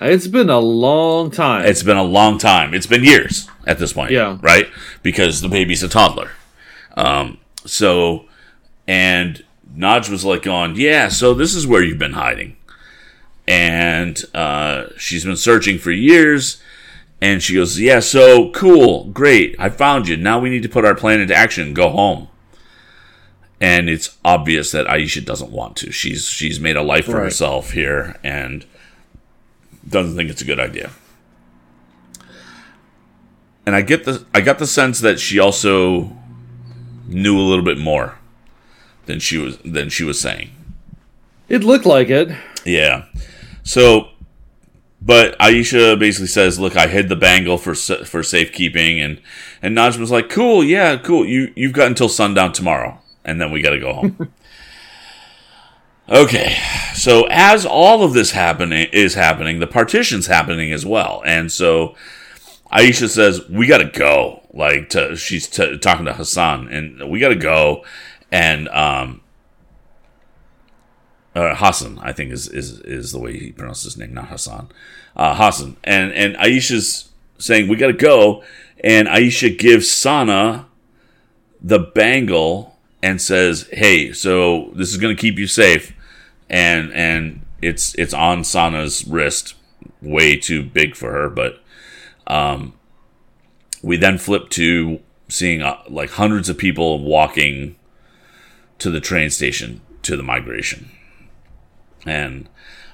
It's 0.00 0.26
been 0.26 0.50
a 0.50 0.58
long 0.58 1.30
time. 1.30 1.64
It's 1.64 1.82
been 1.82 1.96
a 1.96 2.02
long 2.02 2.38
time. 2.38 2.74
It's 2.74 2.86
been 2.86 3.04
years 3.04 3.48
at 3.66 3.78
this 3.78 3.92
point. 3.92 4.10
Yeah. 4.10 4.38
Right? 4.40 4.66
Because 5.02 5.40
the 5.40 5.48
baby's 5.48 5.82
a 5.82 5.88
toddler. 5.88 6.32
Um, 6.96 7.38
so, 7.64 8.26
and 8.88 9.44
Naj 9.76 10.10
was 10.10 10.24
like 10.24 10.42
going, 10.42 10.74
Yeah, 10.76 11.08
so 11.08 11.34
this 11.34 11.54
is 11.54 11.66
where 11.66 11.82
you've 11.82 11.98
been 11.98 12.14
hiding. 12.14 12.56
And 13.48 14.22
uh, 14.34 14.84
she's 14.96 15.24
been 15.24 15.36
searching 15.36 15.78
for 15.78 15.90
years. 15.90 16.60
And 17.20 17.42
she 17.42 17.54
goes, 17.54 17.78
Yeah, 17.78 18.00
so 18.00 18.50
cool. 18.50 19.04
Great. 19.10 19.54
I 19.58 19.68
found 19.68 20.08
you. 20.08 20.16
Now 20.16 20.38
we 20.40 20.50
need 20.50 20.62
to 20.64 20.68
put 20.68 20.84
our 20.84 20.94
plan 20.94 21.20
into 21.20 21.34
action. 21.34 21.74
Go 21.74 21.88
home. 21.88 22.28
And 23.60 23.88
it's 23.88 24.16
obvious 24.24 24.72
that 24.72 24.86
Aisha 24.88 25.24
doesn't 25.24 25.52
want 25.52 25.76
to. 25.76 25.92
She's 25.92 26.26
she's 26.26 26.58
made 26.58 26.76
a 26.76 26.82
life 26.82 27.04
for 27.04 27.12
Right. 27.18 27.24
herself 27.24 27.70
here 27.72 28.16
and 28.24 28.64
doesn't 29.88 30.16
think 30.16 30.30
it's 30.30 30.42
a 30.42 30.44
good 30.44 30.58
idea. 30.58 30.90
And 33.64 33.76
I 33.76 33.82
get 33.82 34.04
the 34.04 34.26
I 34.34 34.40
got 34.40 34.58
the 34.58 34.66
sense 34.66 35.00
that 35.00 35.20
she 35.20 35.38
also 35.38 36.16
knew 37.06 37.38
a 37.38 37.42
little 37.42 37.64
bit 37.64 37.78
more 37.78 38.18
than 39.06 39.20
she 39.20 39.38
was 39.38 39.58
than 39.58 39.88
she 39.88 40.02
was 40.04 40.20
saying. 40.20 40.50
it 41.48 41.62
looked 41.62 41.86
like 41.86 42.08
it. 42.10 42.30
Yeah. 42.64 43.04
So, 43.62 44.08
but 45.00 45.38
Aisha 45.38 45.98
basically 45.98 46.28
says, 46.28 46.58
"Look, 46.58 46.76
I 46.76 46.86
hid 46.86 47.08
the 47.08 47.16
bangle 47.16 47.58
for 47.58 47.74
for 47.74 48.22
safekeeping," 48.22 49.00
and 49.00 49.20
and 49.60 49.76
Najma's 49.76 50.10
like, 50.10 50.28
"Cool, 50.28 50.64
yeah, 50.64 50.96
cool. 50.96 51.24
You 51.24 51.52
you've 51.56 51.72
got 51.72 51.88
until 51.88 52.08
sundown 52.08 52.52
tomorrow, 52.52 52.98
and 53.24 53.40
then 53.40 53.50
we 53.50 53.62
got 53.62 53.70
to 53.70 53.80
go 53.80 53.92
home." 53.92 54.32
okay, 56.08 56.56
so 56.94 57.26
as 57.30 57.66
all 57.66 58.04
of 58.04 58.12
this 58.12 58.32
happening 58.32 58.88
is 58.92 59.14
happening, 59.14 59.60
the 59.60 59.66
partition's 59.66 60.26
happening 60.26 60.72
as 60.72 60.86
well, 60.86 61.22
and 61.24 61.50
so 61.50 61.94
Aisha 62.72 63.08
says, 63.08 63.48
"We 63.48 63.66
got 63.66 63.78
to 63.78 63.90
go." 63.90 64.40
Like 64.54 64.90
to, 64.90 65.16
she's 65.16 65.48
t- 65.48 65.78
talking 65.78 66.04
to 66.04 66.12
Hassan, 66.12 66.68
and 66.68 67.10
we 67.10 67.20
got 67.20 67.30
to 67.30 67.36
go, 67.36 67.86
and 68.30 68.68
um, 68.68 69.21
uh, 71.34 71.54
Hassan, 71.54 71.98
I 72.02 72.12
think 72.12 72.32
is, 72.32 72.48
is 72.48 72.80
is 72.80 73.12
the 73.12 73.18
way 73.18 73.38
he 73.38 73.52
pronounced 73.52 73.84
his 73.84 73.96
name, 73.96 74.14
not 74.14 74.28
Hassan. 74.28 74.68
Uh, 75.16 75.34
Hassan, 75.34 75.76
and 75.82 76.12
and 76.12 76.36
Aisha's 76.36 77.10
saying 77.38 77.68
we 77.68 77.76
got 77.76 77.86
to 77.88 77.92
go, 77.94 78.44
and 78.84 79.08
Aisha 79.08 79.56
gives 79.56 79.90
Sana 79.90 80.66
the 81.60 81.78
bangle 81.78 82.76
and 83.02 83.20
says, 83.20 83.68
"Hey, 83.72 84.12
so 84.12 84.70
this 84.74 84.90
is 84.90 84.98
going 84.98 85.14
to 85.16 85.20
keep 85.20 85.38
you 85.38 85.46
safe," 85.46 85.94
and 86.50 86.92
and 86.92 87.46
it's 87.62 87.94
it's 87.94 88.14
on 88.14 88.44
Sana's 88.44 89.06
wrist, 89.06 89.54
way 90.02 90.36
too 90.36 90.62
big 90.62 90.94
for 90.94 91.12
her, 91.12 91.30
but 91.30 91.62
um, 92.26 92.74
we 93.82 93.96
then 93.96 94.18
flip 94.18 94.50
to 94.50 95.00
seeing 95.28 95.62
uh, 95.62 95.78
like 95.88 96.10
hundreds 96.10 96.50
of 96.50 96.58
people 96.58 97.02
walking 97.02 97.76
to 98.78 98.90
the 98.90 99.00
train 99.00 99.30
station 99.30 99.80
to 100.02 100.14
the 100.16 100.22
migration 100.22 100.90
and 102.06 102.48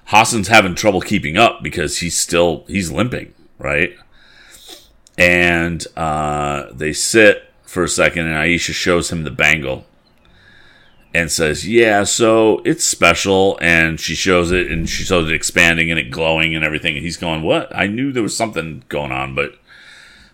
Hassan's 0.07 0.49
having 0.49 0.75
trouble 0.75 1.01
keeping 1.01 1.37
up 1.37 1.63
because 1.63 1.99
he's 1.99 2.17
still 2.17 2.65
he's 2.69 2.91
limping, 2.91 3.35
right? 3.59 3.95
And 5.17 5.87
uh, 5.97 6.67
they 6.73 6.93
sit 6.93 7.53
for 7.63 7.85
a 7.85 7.89
second, 7.89 8.27
and 8.27 8.35
Aisha 8.35 8.73
shows 8.73 9.11
him 9.11 9.25
the 9.25 9.31
bangle 9.31 9.85
and 11.13 11.31
says, 11.31 11.69
"Yeah, 11.69 12.05
so 12.05 12.63
it's 12.65 12.85
special." 12.85 13.59
And 13.61 14.01
she 14.01 14.15
shows 14.15 14.51
it, 14.51 14.71
and 14.71 14.89
she 14.89 15.05
shows 15.05 15.29
it 15.29 15.35
expanding 15.35 15.91
and 15.91 15.99
it 15.99 16.11
glowing 16.11 16.55
and 16.55 16.65
everything. 16.65 16.97
And 16.97 17.05
he's 17.05 17.17
going, 17.17 17.43
"What? 17.43 17.75
I 17.75 17.87
knew 17.87 18.13
there 18.13 18.23
was 18.23 18.37
something 18.37 18.85
going 18.89 19.13
on, 19.13 19.35
but 19.35 19.59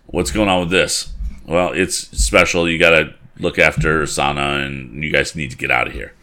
what's 0.05 0.31
going 0.31 0.49
on 0.49 0.61
with 0.61 0.69
this?" 0.69 1.11
Well, 1.45 1.73
it's 1.73 1.95
special. 2.17 2.69
You 2.69 2.79
got 2.79 2.91
to 2.91 3.13
look 3.37 3.59
after 3.59 4.05
Sana, 4.07 4.63
and 4.65 5.03
you 5.03 5.11
guys 5.11 5.35
need 5.35 5.51
to 5.51 5.57
get 5.57 5.71
out 5.71 5.87
of 5.87 5.93
here. 5.93 6.13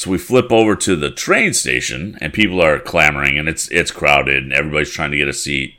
So 0.00 0.10
we 0.10 0.16
flip 0.16 0.50
over 0.50 0.76
to 0.76 0.96
the 0.96 1.10
train 1.10 1.52
station, 1.52 2.16
and 2.22 2.32
people 2.32 2.62
are 2.62 2.80
clamoring, 2.80 3.36
and 3.38 3.50
it's 3.50 3.68
it's 3.68 3.90
crowded, 3.90 4.42
and 4.42 4.50
everybody's 4.50 4.88
trying 4.88 5.10
to 5.10 5.18
get 5.18 5.28
a 5.28 5.34
seat. 5.34 5.74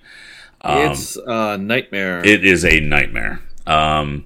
it's 0.64 1.18
a 1.26 1.58
nightmare. 1.58 2.24
It 2.24 2.46
is 2.46 2.64
a 2.64 2.80
nightmare. 2.82 3.42
Um, 3.66 4.26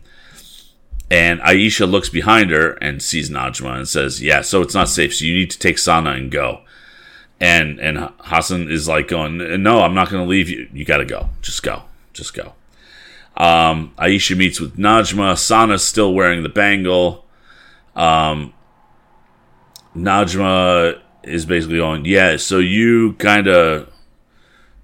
And 1.10 1.40
Aisha 1.40 1.90
looks 1.90 2.10
behind 2.10 2.52
her 2.52 2.72
and 2.82 3.02
sees 3.02 3.30
Najma 3.30 3.78
and 3.78 3.88
says, 3.88 4.22
"Yeah, 4.22 4.42
so 4.42 4.62
it's 4.62 4.74
not 4.74 4.90
safe. 4.90 5.16
So 5.16 5.24
you 5.24 5.34
need 5.34 5.52
to 5.52 5.60
take 5.60 5.78
Sana 5.78 6.10
and 6.10 6.30
go." 6.30 6.62
And 7.40 7.80
and 7.80 8.10
Hassan 8.20 8.70
is 8.70 8.90
like 8.90 9.08
going, 9.08 9.38
"No, 9.64 9.82
I'm 9.82 9.94
not 9.94 10.10
going 10.10 10.22
to 10.25 10.30
leave 10.30 10.50
you. 10.50 10.68
You 10.74 10.84
got 10.84 10.98
to 10.98 11.06
go. 11.06 11.30
Just 11.42 11.64
go. 11.64 11.84
Just 12.12 12.34
go." 12.34 12.52
Um, 13.38 13.94
Aisha 13.98 14.36
meets 14.36 14.60
with 14.60 14.75
Najma. 14.75 15.38
Sana's 15.38 15.86
still 15.86 16.14
wearing 16.14 16.44
the 16.44 16.50
bangle. 16.50 17.24
Um, 17.96 18.52
Najma 19.96 21.00
is 21.24 21.46
basically 21.46 21.78
going, 21.78 22.06
"Yeah, 22.06 22.38
so 22.38 22.60
you 22.60 23.14
kind 23.14 23.48
of 23.48 23.90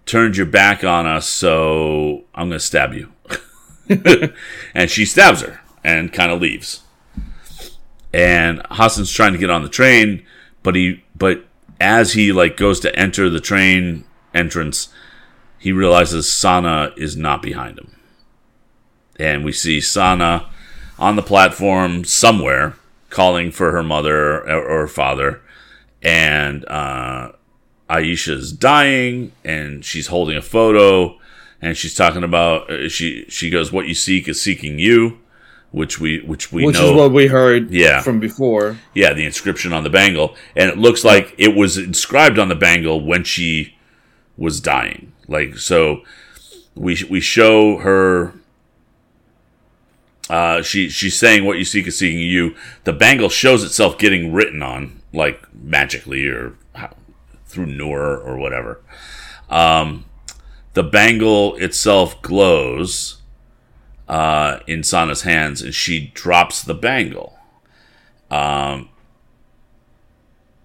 turned 0.05 0.37
your 0.37 0.45
back 0.45 0.83
on 0.83 1.05
us, 1.05 1.27
so 1.27 2.23
I'm 2.33 2.49
going 2.49 2.59
to 2.59 2.65
stab 2.65 2.93
you." 2.93 3.11
and 4.73 4.89
she 4.89 5.05
stabs 5.05 5.41
her 5.41 5.59
and 5.83 6.13
kind 6.13 6.31
of 6.31 6.41
leaves. 6.41 6.81
And 8.13 8.61
Hassan's 8.71 9.11
trying 9.11 9.33
to 9.33 9.39
get 9.39 9.49
on 9.49 9.63
the 9.63 9.69
train, 9.69 10.25
but 10.63 10.75
he 10.75 11.03
but 11.15 11.45
as 11.79 12.13
he 12.13 12.31
like 12.31 12.57
goes 12.57 12.79
to 12.81 12.95
enter 12.95 13.29
the 13.29 13.39
train 13.39 14.05
entrance, 14.33 14.89
he 15.57 15.71
realizes 15.71 16.31
Sana 16.31 16.93
is 16.97 17.17
not 17.17 17.41
behind 17.41 17.77
him. 17.77 17.95
And 19.19 19.43
we 19.43 19.51
see 19.51 19.81
Sana 19.81 20.49
on 20.97 21.15
the 21.15 21.21
platform 21.21 22.03
somewhere 22.03 22.75
calling 23.11 23.51
for 23.51 23.71
her 23.71 23.83
mother 23.83 24.41
or, 24.49 24.83
or 24.83 24.87
father. 24.87 25.41
And 26.01 26.65
uh, 26.67 27.33
Aisha's 27.89 28.51
dying 28.51 29.33
and 29.45 29.85
she's 29.85 30.07
holding 30.07 30.35
a 30.37 30.41
photo 30.41 31.19
and 31.61 31.77
she's 31.77 31.93
talking 31.93 32.23
about 32.23 32.71
uh, 32.71 32.89
she 32.89 33.25
she 33.29 33.51
goes 33.51 33.71
what 33.71 33.87
you 33.87 33.93
seek 33.93 34.27
is 34.27 34.41
seeking 34.41 34.79
you 34.79 35.19
which 35.71 35.99
we 35.99 36.19
which 36.21 36.51
we 36.51 36.65
Which 36.65 36.75
know 36.77 36.89
is 36.91 36.97
what 36.97 37.11
we 37.11 37.27
heard 37.27 37.69
Yeah. 37.69 38.01
from 38.01 38.19
before. 38.19 38.77
yeah 38.95 39.13
the 39.13 39.25
inscription 39.25 39.71
on 39.73 39.83
the 39.83 39.89
bangle 39.91 40.35
and 40.55 40.69
it 40.71 40.77
looks 40.79 41.03
like 41.03 41.35
it 41.37 41.55
was 41.55 41.77
inscribed 41.77 42.39
on 42.39 42.49
the 42.49 42.55
bangle 42.55 43.05
when 43.05 43.23
she 43.23 43.75
was 44.37 44.59
dying 44.59 45.11
like 45.27 45.57
so 45.57 46.01
we 46.73 46.97
we 47.09 47.19
show 47.19 47.77
her 47.77 48.33
uh, 50.29 50.61
she 50.61 50.89
she's 50.89 51.17
saying 51.17 51.45
what 51.45 51.57
you 51.57 51.65
seek 51.65 51.87
is 51.87 51.97
seeking 51.97 52.19
you. 52.19 52.55
The 52.83 52.93
bangle 52.93 53.29
shows 53.29 53.63
itself 53.63 53.97
getting 53.97 54.31
written 54.33 54.61
on, 54.63 55.01
like 55.13 55.53
magically 55.53 56.27
or 56.27 56.55
how, 56.75 56.95
through 57.45 57.65
Noor 57.67 58.17
or 58.17 58.37
whatever. 58.37 58.81
Um, 59.49 60.05
the 60.73 60.83
bangle 60.83 61.55
itself 61.57 62.21
glows 62.21 63.21
uh, 64.07 64.59
in 64.67 64.83
Sana's 64.83 65.23
hands, 65.23 65.61
and 65.61 65.73
she 65.73 66.11
drops 66.13 66.61
the 66.61 66.73
bangle. 66.73 67.37
Um, 68.29 68.87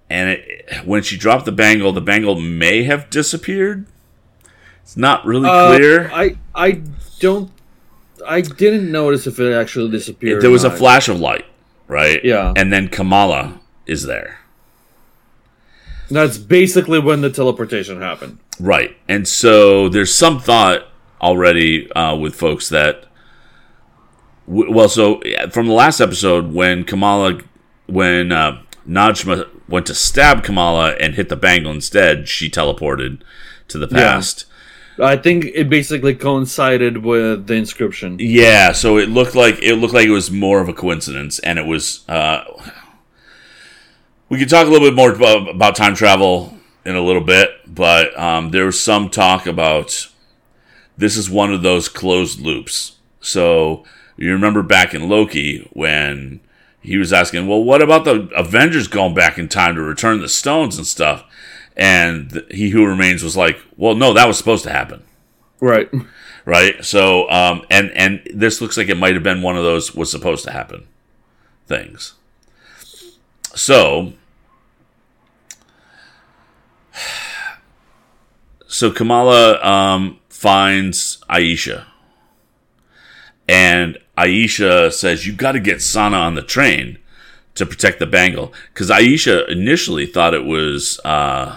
and 0.08 0.30
it, 0.30 0.84
when 0.84 1.02
she 1.02 1.16
dropped 1.16 1.46
the 1.46 1.52
bangle, 1.52 1.92
the 1.92 2.00
bangle 2.00 2.38
may 2.40 2.84
have 2.84 3.10
disappeared. 3.10 3.86
It's 4.82 4.96
not 4.96 5.24
really 5.26 5.48
Uh, 5.48 5.76
clear. 5.76 6.10
I 6.12 6.36
I 6.54 6.82
don't. 7.18 7.50
I 8.26 8.40
didn't 8.40 8.90
notice 8.90 9.26
if 9.26 9.38
it 9.40 9.52
actually 9.54 9.90
disappeared. 9.90 10.42
there 10.42 10.50
was 10.50 10.64
a 10.64 10.70
flash 10.70 11.08
of 11.08 11.18
light, 11.20 11.46
right? 11.88 12.24
Yeah. 12.24 12.52
And 12.56 12.72
then 12.72 12.88
Kamala 12.88 13.60
is 13.86 14.04
there. 14.04 14.38
That's 16.10 16.38
basically 16.38 16.98
when 17.00 17.20
the 17.20 17.30
teleportation 17.30 18.00
happened. 18.00 18.38
Right. 18.60 18.96
And 19.08 19.26
so 19.26 19.88
there's 19.88 20.14
some 20.14 20.38
thought 20.38 20.86
already 21.20 21.90
uh, 21.92 22.14
with 22.16 22.34
folks 22.34 22.68
that. 22.68 23.06
w- 24.46 24.70
Well, 24.72 24.88
so 24.88 25.20
from 25.50 25.66
the 25.66 25.72
last 25.74 26.00
episode, 26.00 26.52
when 26.52 26.84
Kamala, 26.84 27.40
when 27.86 28.30
uh, 28.32 28.62
Najma 28.88 29.48
went 29.68 29.86
to 29.86 29.94
stab 29.94 30.44
Kamala 30.44 30.92
and 30.92 31.14
hit 31.16 31.28
the 31.28 31.36
bangle 31.36 31.72
instead, 31.72 32.28
she 32.28 32.48
teleported 32.48 33.20
to 33.68 33.78
the 33.78 33.88
past. 33.88 34.44
I 34.98 35.16
think 35.16 35.44
it 35.46 35.68
basically 35.68 36.14
coincided 36.14 36.98
with 36.98 37.46
the 37.46 37.54
inscription. 37.54 38.16
Yeah, 38.18 38.72
so 38.72 38.96
it 38.98 39.08
looked 39.08 39.34
like 39.34 39.62
it 39.62 39.76
looked 39.76 39.94
like 39.94 40.06
it 40.06 40.10
was 40.10 40.30
more 40.30 40.60
of 40.60 40.68
a 40.68 40.72
coincidence, 40.72 41.38
and 41.40 41.58
it 41.58 41.66
was. 41.66 42.08
Uh, 42.08 42.44
we 44.28 44.38
could 44.38 44.48
talk 44.48 44.66
a 44.66 44.70
little 44.70 44.88
bit 44.88 44.94
more 44.94 45.12
about, 45.12 45.48
about 45.48 45.76
time 45.76 45.94
travel 45.94 46.56
in 46.84 46.96
a 46.96 47.00
little 47.00 47.22
bit, 47.22 47.50
but 47.66 48.18
um, 48.18 48.50
there 48.50 48.66
was 48.66 48.80
some 48.80 49.08
talk 49.08 49.46
about 49.46 50.08
this 50.96 51.16
is 51.16 51.30
one 51.30 51.52
of 51.52 51.62
those 51.62 51.88
closed 51.88 52.40
loops. 52.40 52.96
So 53.20 53.84
you 54.16 54.32
remember 54.32 54.62
back 54.62 54.94
in 54.94 55.08
Loki 55.08 55.68
when 55.72 56.40
he 56.80 56.96
was 56.96 57.12
asking, 57.12 57.46
"Well, 57.46 57.62
what 57.62 57.82
about 57.82 58.04
the 58.04 58.28
Avengers 58.34 58.88
going 58.88 59.14
back 59.14 59.36
in 59.36 59.48
time 59.48 59.74
to 59.74 59.82
return 59.82 60.20
the 60.20 60.28
stones 60.28 60.78
and 60.78 60.86
stuff?" 60.86 61.24
And 61.76 62.42
he 62.50 62.70
who 62.70 62.86
remains 62.86 63.22
was 63.22 63.36
like, 63.36 63.58
"Well, 63.76 63.94
no, 63.94 64.12
that 64.14 64.26
was 64.26 64.38
supposed 64.38 64.64
to 64.64 64.70
happen." 64.70 65.02
Right. 65.60 65.90
right? 66.44 66.84
So, 66.84 67.28
um, 67.30 67.62
and 67.70 67.90
and 67.92 68.22
this 68.34 68.60
looks 68.60 68.76
like 68.76 68.88
it 68.88 68.96
might 68.96 69.14
have 69.14 69.22
been 69.22 69.42
one 69.42 69.56
of 69.56 69.64
those 69.64 69.94
was 69.94 70.10
supposed 70.10 70.44
to 70.44 70.52
happen 70.52 70.86
things. 71.66 72.14
So, 73.54 74.12
so 78.66 78.90
Kamala 78.90 79.62
um, 79.62 80.20
finds 80.28 81.18
Aisha, 81.28 81.84
and 83.48 83.98
Aisha 84.16 84.92
says, 84.92 85.26
"You 85.26 85.32
got 85.34 85.52
to 85.52 85.60
get 85.60 85.82
Sana 85.82 86.16
on 86.16 86.34
the 86.34 86.42
train." 86.42 86.98
To 87.56 87.64
protect 87.64 88.00
the 88.00 88.06
bangle, 88.06 88.52
because 88.74 88.90
Aisha 88.90 89.48
initially 89.48 90.04
thought 90.04 90.34
it 90.34 90.44
was 90.44 91.00
uh, 91.06 91.56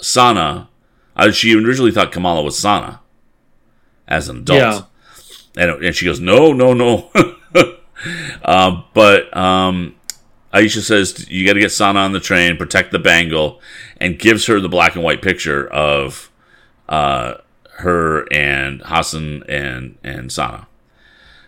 Sana 0.00 0.68
uh, 1.18 1.32
she 1.32 1.54
originally 1.54 1.90
thought 1.90 2.12
Kamala 2.12 2.42
was 2.42 2.56
Sana 2.56 3.00
as 4.06 4.28
an 4.28 4.38
adult. 4.38 4.58
Yeah. 4.58 4.82
And, 5.56 5.84
and 5.84 5.94
she 5.94 6.06
goes, 6.06 6.20
no, 6.20 6.52
no, 6.52 6.72
no. 6.72 7.10
um, 8.44 8.84
but 8.94 9.36
um, 9.36 9.96
Aisha 10.54 10.80
says, 10.80 11.28
you 11.28 11.44
got 11.44 11.54
to 11.54 11.60
get 11.60 11.72
Sana 11.72 11.98
on 12.00 12.12
the 12.12 12.20
train, 12.20 12.56
protect 12.56 12.92
the 12.92 13.00
bangle, 13.00 13.60
and 14.00 14.18
gives 14.18 14.46
her 14.46 14.60
the 14.60 14.68
black 14.68 14.94
and 14.94 15.02
white 15.02 15.20
picture 15.20 15.66
of 15.66 16.30
uh, 16.88 17.34
her 17.78 18.32
and 18.32 18.80
Hassan 18.82 19.42
and, 19.48 19.98
and 20.04 20.30
Sana. 20.30 20.68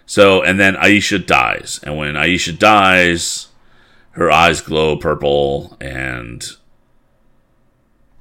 So, 0.04 0.42
and 0.42 0.58
then 0.58 0.74
Aisha 0.74 1.24
dies. 1.24 1.78
And 1.84 1.96
when 1.96 2.14
Aisha 2.14 2.58
dies, 2.58 3.46
her 4.12 4.28
eyes 4.28 4.60
glow 4.60 4.96
purple, 4.96 5.76
and 5.80 6.44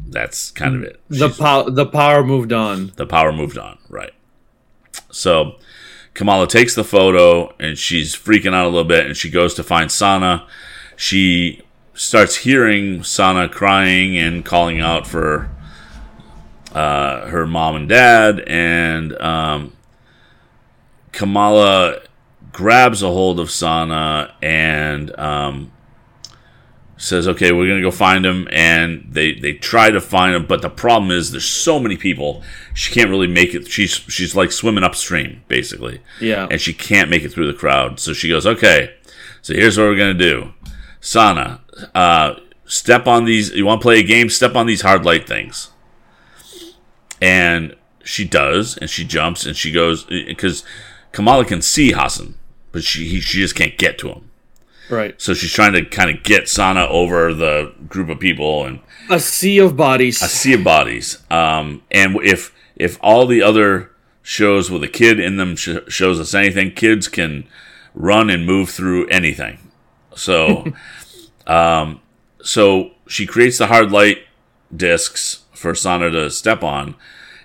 that's 0.07 0.51
kind 0.51 0.75
of 0.75 0.83
it. 0.83 1.01
The 1.09 1.29
power 1.29 1.69
the 1.69 1.85
power 1.85 2.23
moved 2.23 2.53
on. 2.53 2.93
the 2.95 3.05
power 3.05 3.31
moved 3.31 3.57
on, 3.57 3.77
right? 3.89 4.13
So 5.11 5.55
Kamala 6.13 6.47
takes 6.47 6.75
the 6.75 6.83
photo 6.83 7.53
and 7.59 7.77
she's 7.77 8.15
freaking 8.15 8.53
out 8.53 8.65
a 8.65 8.69
little 8.69 8.83
bit 8.83 9.05
and 9.05 9.15
she 9.15 9.29
goes 9.29 9.53
to 9.55 9.63
find 9.63 9.91
Sana. 9.91 10.47
She 10.95 11.61
starts 11.93 12.37
hearing 12.37 13.03
Sana 13.03 13.49
crying 13.49 14.17
and 14.17 14.43
calling 14.45 14.79
out 14.79 15.05
for 15.07 15.49
uh, 16.73 17.27
her 17.27 17.47
mom 17.47 17.75
and 17.75 17.89
dad, 17.89 18.41
and 18.47 19.19
um, 19.21 19.73
Kamala 21.11 22.01
grabs 22.51 23.01
a 23.01 23.07
hold 23.07 23.39
of 23.39 23.49
Sana 23.49 24.35
and 24.41 25.17
um, 25.17 25.71
says, 26.99 27.27
"Okay, 27.27 27.51
we're 27.51 27.67
gonna 27.67 27.81
go 27.81 27.89
find 27.91 28.23
him." 28.25 28.47
And 28.51 29.07
they 29.09 29.33
they 29.33 29.53
try 29.53 29.89
to 29.89 29.99
find 29.99 30.35
him, 30.35 30.45
but 30.45 30.61
the 30.61 30.69
problem 30.69 31.09
is 31.11 31.31
there's 31.31 31.45
so 31.45 31.79
many 31.79 31.97
people. 31.97 32.43
She 32.75 32.93
can't 32.93 33.09
really 33.09 33.27
make 33.27 33.55
it. 33.55 33.67
She's 33.71 33.93
she's 34.07 34.35
like 34.35 34.51
swimming 34.51 34.83
upstream, 34.83 35.41
basically, 35.47 36.01
Yeah. 36.21 36.47
and 36.51 36.61
she 36.61 36.73
can't 36.73 37.09
make 37.09 37.23
it 37.23 37.29
through 37.29 37.47
the 37.47 37.57
crowd. 37.57 37.99
So 37.99 38.13
she 38.13 38.29
goes, 38.29 38.45
"Okay, 38.45 38.91
so 39.41 39.53
here's 39.55 39.77
what 39.77 39.85
we're 39.85 39.95
gonna 39.95 40.13
do, 40.13 40.53
Sana. 41.01 41.61
Uh, 41.95 42.35
step 42.65 43.07
on 43.07 43.25
these. 43.25 43.49
You 43.51 43.65
want 43.65 43.81
to 43.81 43.85
play 43.85 43.99
a 43.99 44.03
game? 44.03 44.29
Step 44.29 44.55
on 44.55 44.67
these 44.67 44.81
hard 44.81 45.05
light 45.05 45.25
things." 45.25 45.69
And 47.21 47.75
she 48.03 48.25
does, 48.25 48.77
and 48.77 48.89
she 48.89 49.03
jumps, 49.05 49.45
and 49.45 49.55
she 49.55 49.71
goes 49.71 50.03
because 50.05 50.63
Kamala 51.11 51.45
can 51.45 51.61
see 51.61 51.91
Hassan, 51.91 52.35
but 52.71 52.83
she 52.83 53.07
he, 53.07 53.19
she 53.21 53.39
just 53.39 53.55
can't 53.55 53.77
get 53.77 53.97
to 53.99 54.09
him. 54.09 54.28
Right. 54.89 55.19
So 55.21 55.33
she's 55.33 55.51
trying 55.53 55.73
to 55.73 55.85
kind 55.85 56.09
of 56.15 56.23
get 56.23 56.49
Sana 56.49 56.85
over 56.87 57.33
the 57.33 57.73
group 57.87 58.09
of 58.09 58.19
people 58.19 58.65
and 58.65 58.79
A 59.09 59.19
sea 59.19 59.59
of 59.59 59.77
bodies. 59.77 60.21
a 60.21 60.27
sea 60.27 60.53
of 60.53 60.63
bodies. 60.63 61.19
Um, 61.29 61.83
and 61.91 62.17
if 62.23 62.53
if 62.75 62.97
all 63.01 63.25
the 63.27 63.41
other 63.41 63.91
shows 64.23 64.69
with 64.71 64.83
a 64.83 64.87
kid 64.87 65.19
in 65.19 65.37
them 65.37 65.55
sh- 65.55 65.77
shows 65.87 66.19
us 66.19 66.33
anything, 66.33 66.71
kids 66.71 67.07
can 67.07 67.47
run 67.93 68.29
and 68.29 68.45
move 68.45 68.69
through 68.69 69.07
anything. 69.07 69.57
So, 70.15 70.73
um, 71.47 72.01
so 72.41 72.91
she 73.07 73.25
creates 73.25 73.57
the 73.57 73.67
hard 73.67 73.91
light 73.91 74.19
discs 74.75 75.43
for 75.53 75.75
Sana 75.75 76.09
to 76.11 76.29
step 76.29 76.63
on, 76.63 76.95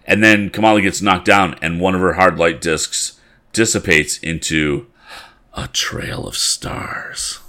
and 0.06 0.22
then 0.22 0.50
Kamala 0.50 0.80
gets 0.82 1.02
knocked 1.02 1.24
down, 1.24 1.56
and 1.60 1.80
one 1.80 1.94
of 1.94 2.00
her 2.00 2.12
hard 2.14 2.38
light 2.38 2.60
discs 2.60 3.18
dissipates 3.52 4.18
into 4.18 4.86
a 5.54 5.68
trail 5.68 6.26
of 6.26 6.36
stars. 6.36 7.40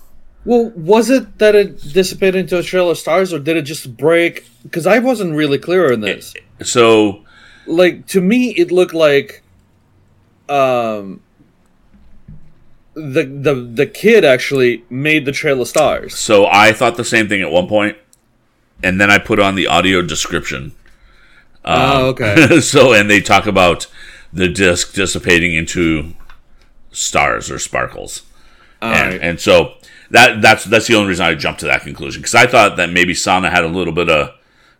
Well, 0.45 0.71
was 0.75 1.09
it 1.09 1.39
that 1.39 1.55
it 1.55 1.81
dissipated 1.91 2.35
into 2.35 2.59
a 2.59 2.63
trail 2.63 2.89
of 2.89 2.97
stars, 2.97 3.33
or 3.33 3.39
did 3.39 3.57
it 3.57 3.63
just 3.63 3.97
break? 3.97 4.47
Because 4.61 4.85
I 4.85 4.99
wasn't 4.99 5.35
really 5.35 5.57
clear 5.57 5.91
on 5.91 6.01
this. 6.01 6.35
So 6.61 7.23
like 7.65 8.05
to 8.07 8.21
me, 8.21 8.51
it 8.51 8.71
looked 8.71 8.93
like, 8.93 9.41
um, 10.47 11.21
the 12.93 13.23
the 13.23 13.55
the 13.55 13.87
kid 13.87 14.23
actually 14.23 14.83
made 14.89 15.25
the 15.25 15.31
trail 15.31 15.61
of 15.61 15.67
stars. 15.67 16.15
So 16.15 16.45
I 16.45 16.73
thought 16.73 16.95
the 16.95 17.03
same 17.03 17.27
thing 17.27 17.41
at 17.41 17.49
one 17.49 17.67
point, 17.67 17.97
and 18.83 19.01
then 19.01 19.09
I 19.09 19.17
put 19.17 19.39
on 19.39 19.55
the 19.55 19.65
audio 19.65 20.03
description. 20.03 20.73
Oh, 21.65 22.09
okay. 22.09 22.59
so 22.61 22.93
and 22.93 23.09
they 23.09 23.19
talk 23.19 23.47
about 23.47 23.87
the 24.31 24.47
disc 24.47 24.93
dissipating 24.93 25.55
into 25.55 26.13
stars 26.95 27.51
or 27.51 27.59
sparkles, 27.59 28.23
and, 28.81 28.93
Alright. 28.93 29.21
and 29.21 29.39
so 29.39 29.73
that 30.11 30.41
that's 30.41 30.65
that's 30.65 30.87
the 30.87 30.95
only 30.95 31.09
reason 31.09 31.25
I 31.25 31.35
jumped 31.35 31.59
to 31.61 31.65
that 31.67 31.81
conclusion 31.81 32.21
because 32.21 32.35
I 32.35 32.47
thought 32.47 32.77
that 32.77 32.89
maybe 32.89 33.13
Sana 33.13 33.49
had 33.49 33.63
a 33.63 33.67
little 33.67 33.93
bit 33.93 34.09
of 34.09 34.31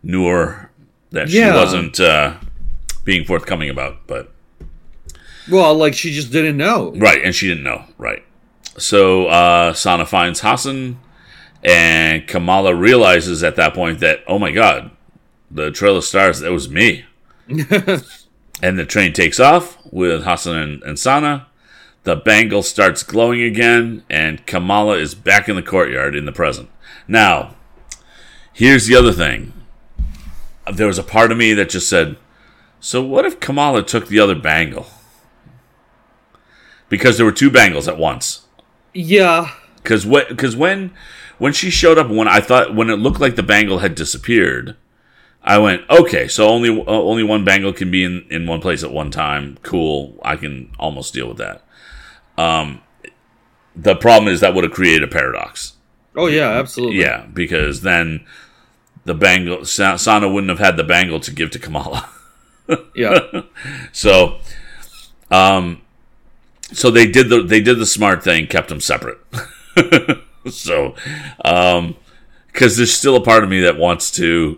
Noor 0.04 0.72
that 1.12 1.30
she 1.30 1.42
wasn't 1.42 2.00
uh, 2.00 2.36
being 3.04 3.26
forthcoming 3.26 3.70
about, 3.70 4.06
but 4.08 4.32
Well, 5.50 5.74
like 5.76 5.94
she 5.94 6.12
just 6.12 6.32
didn't 6.32 6.58
know. 6.58 6.92
Right, 6.96 7.22
and 7.24 7.34
she 7.34 7.48
didn't 7.48 7.64
know. 7.64 7.86
Right. 7.98 8.24
So 8.78 9.28
uh, 9.28 9.74
Sana 9.74 10.06
finds 10.06 10.42
Hassan, 10.42 11.00
and 11.64 12.28
Kamala 12.28 12.76
realizes 12.76 13.44
at 13.44 13.56
that 13.56 13.74
point 13.74 14.00
that, 14.02 14.20
oh 14.28 14.38
my 14.38 14.52
god, 14.52 14.92
the 15.50 15.72
Trail 15.72 15.98
of 15.98 16.04
Stars, 16.04 16.40
that 16.42 16.52
was 16.52 16.70
me. 16.70 17.06
and 17.48 18.78
the 18.78 18.86
train 18.86 19.14
takes 19.14 19.40
off 19.40 19.78
with 19.92 20.24
Hassan 20.24 20.58
and, 20.58 20.84
and 20.84 21.00
Sana. 21.00 21.48
The 22.06 22.16
bangle 22.16 22.64
starts 22.64 23.04
glowing 23.04 23.42
again, 23.42 24.04
and 24.10 24.46
Kamala 24.46 24.98
is 24.98 25.14
back 25.16 25.50
in 25.50 25.56
the 25.56 25.62
courtyard 25.64 26.16
in 26.16 26.26
the 26.26 26.32
present. 26.32 26.70
Now, 27.08 27.56
here's 28.54 28.86
the 28.88 28.96
other 28.96 29.12
thing. 29.12 29.54
There 30.72 30.88
was 30.88 30.98
a 31.00 31.04
part 31.04 31.32
of 31.32 31.38
me 31.38 31.54
that 31.54 31.70
just 31.70 31.90
said, 31.90 32.18
so 32.80 33.02
what 33.04 33.26
if 33.26 33.40
Kamala 33.40 33.84
took 33.84 34.08
the 34.08 34.20
other 34.20 34.36
bangle? 34.36 34.88
because 36.88 37.18
there 37.18 37.26
were 37.26 37.32
two 37.32 37.50
bangles 37.50 37.88
at 37.88 37.98
once. 37.98 38.46
Yeah, 38.94 39.52
Because 39.78 40.06
what? 40.06 40.30
Because 40.30 40.56
when 40.56 40.94
when 41.40 41.52
she 41.52 41.70
showed 41.70 41.98
up, 41.98 42.10
when 42.10 42.28
I 42.28 42.40
thought 42.40 42.74
when 42.76 42.90
it 42.90 42.98
looked 43.00 43.20
like 43.20 43.36
the 43.36 43.44
bangle 43.44 43.80
had 43.80 43.96
disappeared, 43.96 44.76
I 45.44 45.58
went, 45.58 45.82
okay, 45.90 46.28
so 46.28 46.48
only 46.48 46.70
uh, 46.70 46.84
only 46.88 47.24
one 47.24 47.44
bangle 47.44 47.74
can 47.74 47.92
be 47.92 48.04
in 48.04 48.26
in 48.30 48.48
one 48.48 48.62
place 48.62 48.84
at 48.84 48.92
one 48.92 49.12
time. 49.12 49.58
Cool, 49.64 50.18
I 50.24 50.36
can 50.38 50.72
almost 50.80 51.14
deal 51.14 51.28
with 51.28 51.38
that. 51.38 51.65
Um, 52.38 52.82
the 53.76 53.96
problem 53.96 54.32
is 54.32 54.40
that 54.42 54.54
would 54.54 54.64
have 54.64 54.74
created 54.74 55.04
a 55.04 55.08
paradox. 55.08 55.74
Oh 56.16 56.28
yeah, 56.28 56.50
absolutely. 56.52 57.00
Yeah, 57.00 57.26
because 57.26 57.82
then 57.82 58.26
the 59.04 59.14
bangle 59.14 59.66
Sana 59.66 60.30
wouldn't 60.30 60.50
have 60.50 60.60
had 60.60 60.78
the 60.78 60.84
bangle 60.84 61.20
to 61.20 61.32
give 61.32 61.52
to 61.52 61.60
Kamala. 61.60 62.10
Yeah. 62.96 63.20
So, 63.92 64.40
um, 65.30 65.84
so 66.74 66.90
they 66.90 67.06
did 67.06 67.30
the 67.30 67.44
they 67.44 67.62
did 67.62 67.78
the 67.78 67.86
smart 67.86 68.24
thing, 68.24 68.48
kept 68.48 68.70
them 68.70 68.82
separate. 68.82 69.20
so, 70.50 70.96
um, 71.44 71.96
because 72.48 72.76
there's 72.78 72.92
still 72.92 73.16
a 73.16 73.24
part 73.24 73.44
of 73.44 73.52
me 73.52 73.60
that 73.62 73.78
wants 73.78 74.10
to 74.12 74.58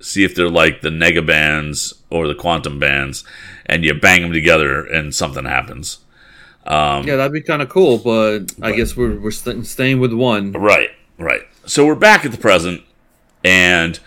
see 0.00 0.24
if 0.24 0.34
they're 0.34 0.48
like 0.48 0.80
the 0.80 0.88
nega 0.88 1.26
bands 1.26 1.92
or 2.08 2.26
the 2.28 2.34
quantum 2.34 2.78
bands, 2.78 3.24
and 3.66 3.84
you 3.84 3.92
bang 3.92 4.22
them 4.22 4.32
together 4.32 4.82
and 4.82 5.14
something 5.14 5.44
happens. 5.44 5.98
Yeah, 6.68 7.16
that'd 7.16 7.32
be 7.32 7.40
kind 7.40 7.62
of 7.62 7.68
cool, 7.68 7.98
but 7.98 8.52
I 8.62 8.72
guess 8.72 8.96
we're 8.96 9.18
we're 9.18 9.30
st- 9.30 9.66
staying 9.66 10.00
with 10.00 10.12
one. 10.12 10.52
Right, 10.52 10.90
right. 11.18 11.42
So 11.66 11.86
we're 11.86 11.94
back 11.94 12.24
at 12.24 12.32
the 12.32 12.38
present, 12.38 12.82
and 13.42 13.98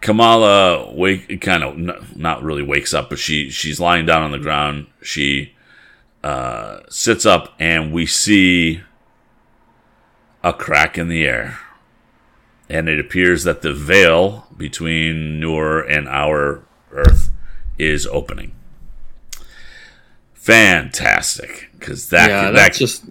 Kamala 0.00 0.92
wake 0.94 1.40
kind 1.40 1.64
of 1.64 1.74
n- 1.76 2.06
not 2.14 2.42
really 2.42 2.62
wakes 2.62 2.94
up, 2.94 3.10
but 3.10 3.18
she 3.18 3.50
she's 3.50 3.80
lying 3.80 4.06
down 4.06 4.22
on 4.22 4.30
the 4.30 4.38
ground. 4.38 4.86
She 5.02 5.54
uh, 6.22 6.80
sits 6.88 7.26
up, 7.26 7.54
and 7.58 7.92
we 7.92 8.06
see 8.06 8.82
a 10.42 10.52
crack 10.52 10.96
in 10.96 11.08
the 11.08 11.24
air, 11.24 11.58
and 12.68 12.88
it 12.88 13.00
appears 13.00 13.44
that 13.44 13.62
the 13.62 13.72
veil 13.72 14.46
between 14.56 15.40
Nur 15.40 15.80
and 15.80 16.08
our 16.08 16.62
Earth 16.90 17.30
is 17.78 18.06
opening. 18.06 18.55
Fantastic, 20.46 21.70
because 21.76 22.08
that 22.10 22.30
yeah, 22.30 22.42
that 22.44 22.52
that's 22.52 22.78
just 22.78 23.04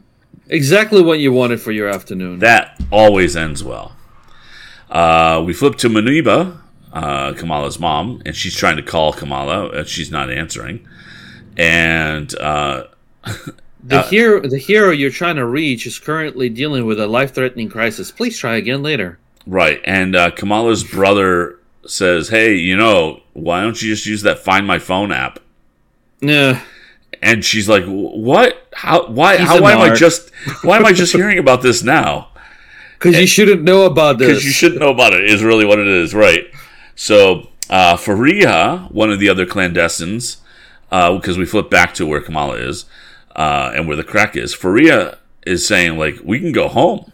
exactly 0.48 1.02
what 1.02 1.20
you 1.20 1.34
wanted 1.34 1.60
for 1.60 1.74
your 1.74 1.90
afternoon. 1.90 2.40
that 2.40 2.82
always 2.94 3.36
ends 3.36 3.62
well. 3.62 3.94
Uh, 4.90 5.44
we 5.46 5.52
flip 5.52 5.76
to 5.76 5.90
Muniba, 5.90 6.62
uh, 6.94 7.34
Kamala's 7.34 7.78
mom, 7.78 8.22
and 8.26 8.38
she's 8.38 8.56
trying 8.56 8.78
to 8.78 8.82
call 8.82 9.12
Kamala. 9.12 9.68
And 9.72 9.86
she's 9.86 10.10
not 10.10 10.32
answering. 10.32 10.88
And 11.58 12.34
uh, 12.40 12.86
the 13.84 14.04
hero, 14.04 14.48
the 14.48 14.58
hero 14.58 14.92
you're 14.92 15.12
trying 15.12 15.36
to 15.36 15.46
reach, 15.46 15.86
is 15.86 16.00
currently 16.00 16.48
dealing 16.48 16.86
with 16.86 17.02
a 17.02 17.08
life-threatening 17.08 17.68
crisis. 17.68 18.12
Please 18.12 18.38
try 18.38 18.56
again 18.56 18.82
later. 18.82 19.20
right, 19.46 19.82
and 19.84 20.16
uh, 20.16 20.32
Kamala's 20.32 20.86
brother 20.86 21.60
says, 21.86 22.30
"Hey, 22.30 22.56
you 22.56 22.78
know, 22.78 23.24
why 23.34 23.60
don't 23.60 23.82
you 23.82 23.94
just 23.94 24.06
use 24.06 24.22
that 24.22 24.40
Find 24.40 24.66
My 24.66 24.80
Phone 24.80 25.12
app?" 25.12 25.40
Yeah, 26.22 26.62
And 27.22 27.44
she's 27.44 27.68
like, 27.70 27.84
"What? 27.86 28.68
How? 28.74 29.08
Why? 29.08 29.38
He's 29.38 29.48
how? 29.48 29.62
Why 29.62 29.74
am 29.74 29.80
I 29.80 29.96
just? 29.96 30.30
Why 30.64 30.78
am 30.78 30.86
I 30.86 30.94
just 30.94 31.14
hearing 31.16 31.38
about 31.38 31.62
this 31.62 31.84
now?" 31.84 32.30
because 32.98 33.20
you 33.20 33.28
shouldn't 33.28 33.64
know 33.64 33.86
about 33.86 34.18
this. 34.18 34.30
because 34.30 34.46
you 34.46 34.52
shouldn't 34.52 34.80
know 34.82 34.90
about 34.90 35.14
it 35.14 35.26
is 35.26 35.44
really 35.44 35.66
what 35.66 35.80
it 35.80 35.88
is, 35.88 36.14
right? 36.14 36.46
So 36.96 37.50
uh, 37.70 37.96
Fariha, 37.98 38.92
one 38.92 39.12
of 39.12 39.20
the 39.20 39.30
other 39.30 39.46
clandestines, 39.46 40.38
because 40.90 41.38
we 41.38 41.46
flip 41.46 41.70
back 41.70 41.94
to 41.96 42.06
where 42.06 42.22
Kamala 42.22 42.56
is 42.56 42.86
uh, 43.36 43.72
and 43.76 43.88
where 43.88 43.98
the 43.98 44.04
crack 44.04 44.36
is. 44.36 44.56
Fariha 44.56 45.18
is 45.46 45.68
saying 45.68 45.98
like 45.98 46.20
we 46.24 46.40
can 46.40 46.52
go 46.52 46.68
home. 46.68 47.12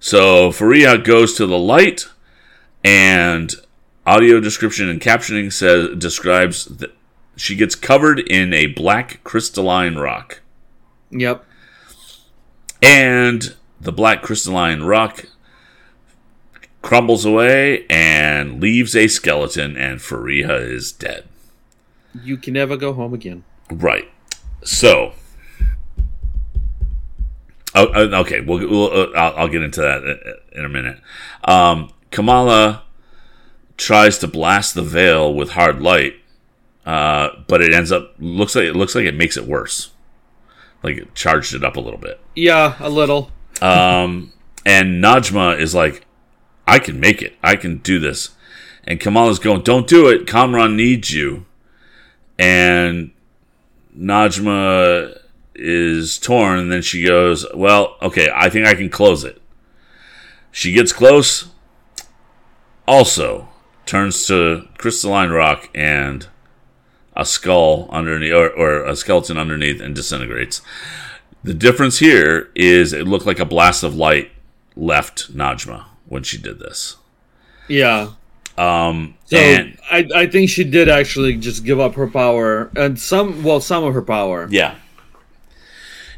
So 0.00 0.50
Fariha 0.50 1.04
goes 1.04 1.34
to 1.34 1.46
the 1.46 1.58
light, 1.58 2.08
and 2.84 3.54
audio 4.04 4.40
description 4.40 4.88
and 4.88 5.00
captioning 5.00 5.52
says 5.52 5.96
describes 5.96 6.66
that 6.66 6.92
she 7.36 7.54
gets 7.54 7.74
covered 7.74 8.18
in 8.18 8.52
a 8.52 8.66
black 8.66 9.22
crystalline 9.22 9.96
rock. 9.96 10.40
Yep. 11.10 11.44
And 12.82 13.54
the 13.80 13.92
black 13.92 14.22
crystalline 14.22 14.82
rock 14.82 15.26
crumbles 16.82 17.24
away 17.24 17.84
and 17.90 18.60
leaves 18.60 18.94
a 18.94 19.08
skeleton, 19.08 19.76
and 19.76 20.00
Fariha 20.00 20.60
is 20.60 20.92
dead. 20.92 21.24
You 22.22 22.36
can 22.36 22.54
never 22.54 22.76
go 22.76 22.92
home 22.92 23.12
again. 23.12 23.44
Right. 23.70 24.10
So. 24.64 25.12
Oh, 27.74 27.86
uh, 27.88 28.20
okay, 28.20 28.40
we'll, 28.40 28.66
we'll 28.70 28.90
uh, 28.90 29.10
I'll, 29.16 29.36
I'll 29.36 29.48
get 29.48 29.62
into 29.62 29.80
that 29.82 30.40
in 30.52 30.64
a 30.64 30.68
minute. 30.68 30.98
Um, 31.44 31.90
Kamala 32.10 32.84
tries 33.76 34.16
to 34.18 34.26
blast 34.26 34.74
the 34.74 34.82
veil 34.82 35.34
with 35.34 35.50
hard 35.50 35.82
light, 35.82 36.14
uh, 36.86 37.30
but 37.48 37.60
it 37.60 37.74
ends 37.74 37.90
up 37.90 38.14
looks 38.18 38.54
like 38.54 38.64
it 38.64 38.76
looks 38.76 38.94
like 38.94 39.04
it 39.04 39.16
makes 39.16 39.36
it 39.36 39.44
worse. 39.44 39.90
Like 40.82 40.98
it 40.98 41.14
charged 41.14 41.52
it 41.52 41.64
up 41.64 41.76
a 41.76 41.80
little 41.80 41.98
bit. 41.98 42.20
Yeah, 42.36 42.76
a 42.78 42.88
little. 42.88 43.32
Um, 43.60 44.32
and 44.66 45.02
Najma 45.02 45.58
is 45.58 45.74
like, 45.74 46.06
I 46.66 46.78
can 46.78 47.00
make 47.00 47.22
it. 47.22 47.34
I 47.42 47.56
can 47.56 47.78
do 47.78 47.98
this. 47.98 48.30
And 48.84 49.00
Kamala's 49.00 49.40
going, 49.40 49.62
Don't 49.62 49.88
do 49.88 50.08
it. 50.08 50.28
Kamran 50.28 50.76
needs 50.76 51.12
you. 51.12 51.44
And 52.38 53.10
Najma 53.98 55.18
is 55.56 56.18
torn. 56.18 56.60
And 56.60 56.70
then 56.70 56.82
she 56.82 57.04
goes, 57.04 57.44
Well, 57.52 57.96
okay, 58.00 58.28
I 58.32 58.48
think 58.48 58.68
I 58.68 58.74
can 58.74 58.90
close 58.90 59.24
it. 59.24 59.42
She 60.52 60.72
gets 60.72 60.92
close. 60.92 61.48
Also, 62.86 63.48
turns 63.86 64.24
to 64.28 64.68
crystalline 64.78 65.30
rock 65.30 65.68
and 65.74 66.28
a 67.16 67.24
skull 67.24 67.88
underneath, 67.90 68.32
or, 68.32 68.50
or 68.50 68.84
a 68.84 68.94
skeleton 68.96 69.38
underneath, 69.38 69.80
and 69.80 69.94
disintegrates. 69.94 70.60
The 71.42 71.54
difference 71.54 71.98
here 71.98 72.50
is 72.54 72.92
it 72.92 73.06
looked 73.06 73.26
like 73.26 73.38
a 73.38 73.44
blast 73.44 73.82
of 73.82 73.94
light 73.94 74.30
left 74.76 75.34
Najma 75.34 75.84
when 76.06 76.22
she 76.22 76.38
did 76.38 76.58
this. 76.58 76.96
Yeah. 77.68 78.10
Um, 78.58 79.16
So 79.26 79.36
and 79.36 79.78
I, 79.90 80.08
I 80.14 80.26
think 80.26 80.50
she 80.50 80.64
did 80.64 80.88
actually 80.88 81.36
just 81.36 81.64
give 81.64 81.78
up 81.78 81.94
her 81.94 82.06
power 82.06 82.70
and 82.74 82.98
some 82.98 83.42
well 83.42 83.60
some 83.60 83.84
of 83.84 83.92
her 83.94 84.02
power. 84.02 84.48
yeah, 84.50 84.76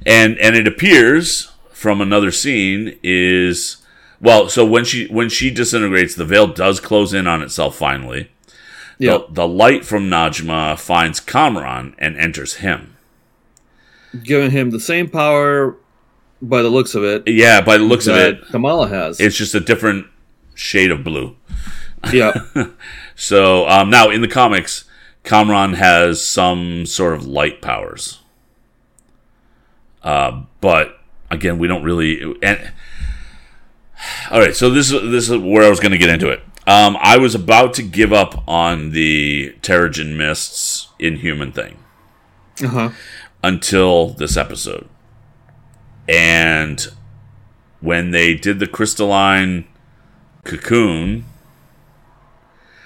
and 0.06 0.38
and 0.38 0.54
it 0.56 0.68
appears 0.68 1.50
from 1.72 2.00
another 2.00 2.30
scene 2.30 2.98
is 3.02 3.78
well. 4.20 4.48
So 4.48 4.64
when 4.64 4.84
she 4.84 5.06
when 5.08 5.28
she 5.28 5.50
disintegrates, 5.50 6.14
the 6.14 6.24
veil 6.24 6.46
does 6.46 6.78
close 6.80 7.12
in 7.12 7.26
on 7.26 7.42
itself 7.42 7.76
finally. 7.76 8.30
Yeah. 8.98 9.18
The, 9.18 9.26
the 9.30 9.48
light 9.48 9.84
from 9.84 10.08
Najma 10.08 10.78
finds 10.78 11.20
Kamran 11.20 11.94
and 11.98 12.16
enters 12.16 12.54
him. 12.56 12.96
giving 14.22 14.50
him 14.50 14.70
the 14.70 14.80
same 14.80 15.08
power 15.08 15.76
by 16.42 16.62
the 16.62 16.68
looks 16.68 16.94
of 16.94 17.04
it 17.04 17.22
Yeah, 17.26 17.60
by 17.60 17.78
the 17.78 17.84
looks 17.84 18.06
of 18.06 18.16
it, 18.16 18.42
Kamala 18.50 18.88
has. 18.88 19.20
it's 19.20 19.36
just 19.36 19.54
a 19.54 19.60
different 19.60 20.06
shade 20.54 20.90
of 20.90 21.04
blue. 21.04 21.36
yeah, 22.12 22.32
So 23.16 23.68
um, 23.68 23.90
now 23.90 24.08
in 24.10 24.20
the 24.20 24.28
comics, 24.28 24.84
Kamran 25.24 25.74
has 25.74 26.24
some 26.24 26.86
sort 26.86 27.14
of 27.14 27.26
light 27.26 27.60
powers. 27.60 28.20
Uh, 30.02 30.42
but 30.60 30.98
again, 31.30 31.58
we 31.58 31.66
don't 31.66 31.82
really. 31.82 32.20
And 32.42 32.72
all 34.30 34.40
right, 34.40 34.54
so 34.54 34.70
this 34.70 34.90
is 34.92 35.10
this 35.10 35.28
is 35.28 35.36
where 35.38 35.64
I 35.64 35.68
was 35.68 35.80
going 35.80 35.92
to 35.92 35.98
get 35.98 36.08
into 36.08 36.28
it. 36.30 36.40
Um, 36.68 36.98
I 37.00 37.16
was 37.16 37.34
about 37.34 37.72
to 37.74 37.82
give 37.82 38.12
up 38.12 38.44
on 38.46 38.90
the 38.90 39.54
Terrigen 39.62 40.16
Mists 40.18 40.88
Inhuman 40.98 41.50
thing 41.50 41.78
uh 42.62 42.66
huh. 42.68 42.90
until 43.42 44.08
this 44.10 44.36
episode, 44.36 44.86
and 46.06 46.86
when 47.80 48.10
they 48.10 48.34
did 48.34 48.58
the 48.58 48.66
crystalline 48.66 49.66
cocoon, 50.44 51.24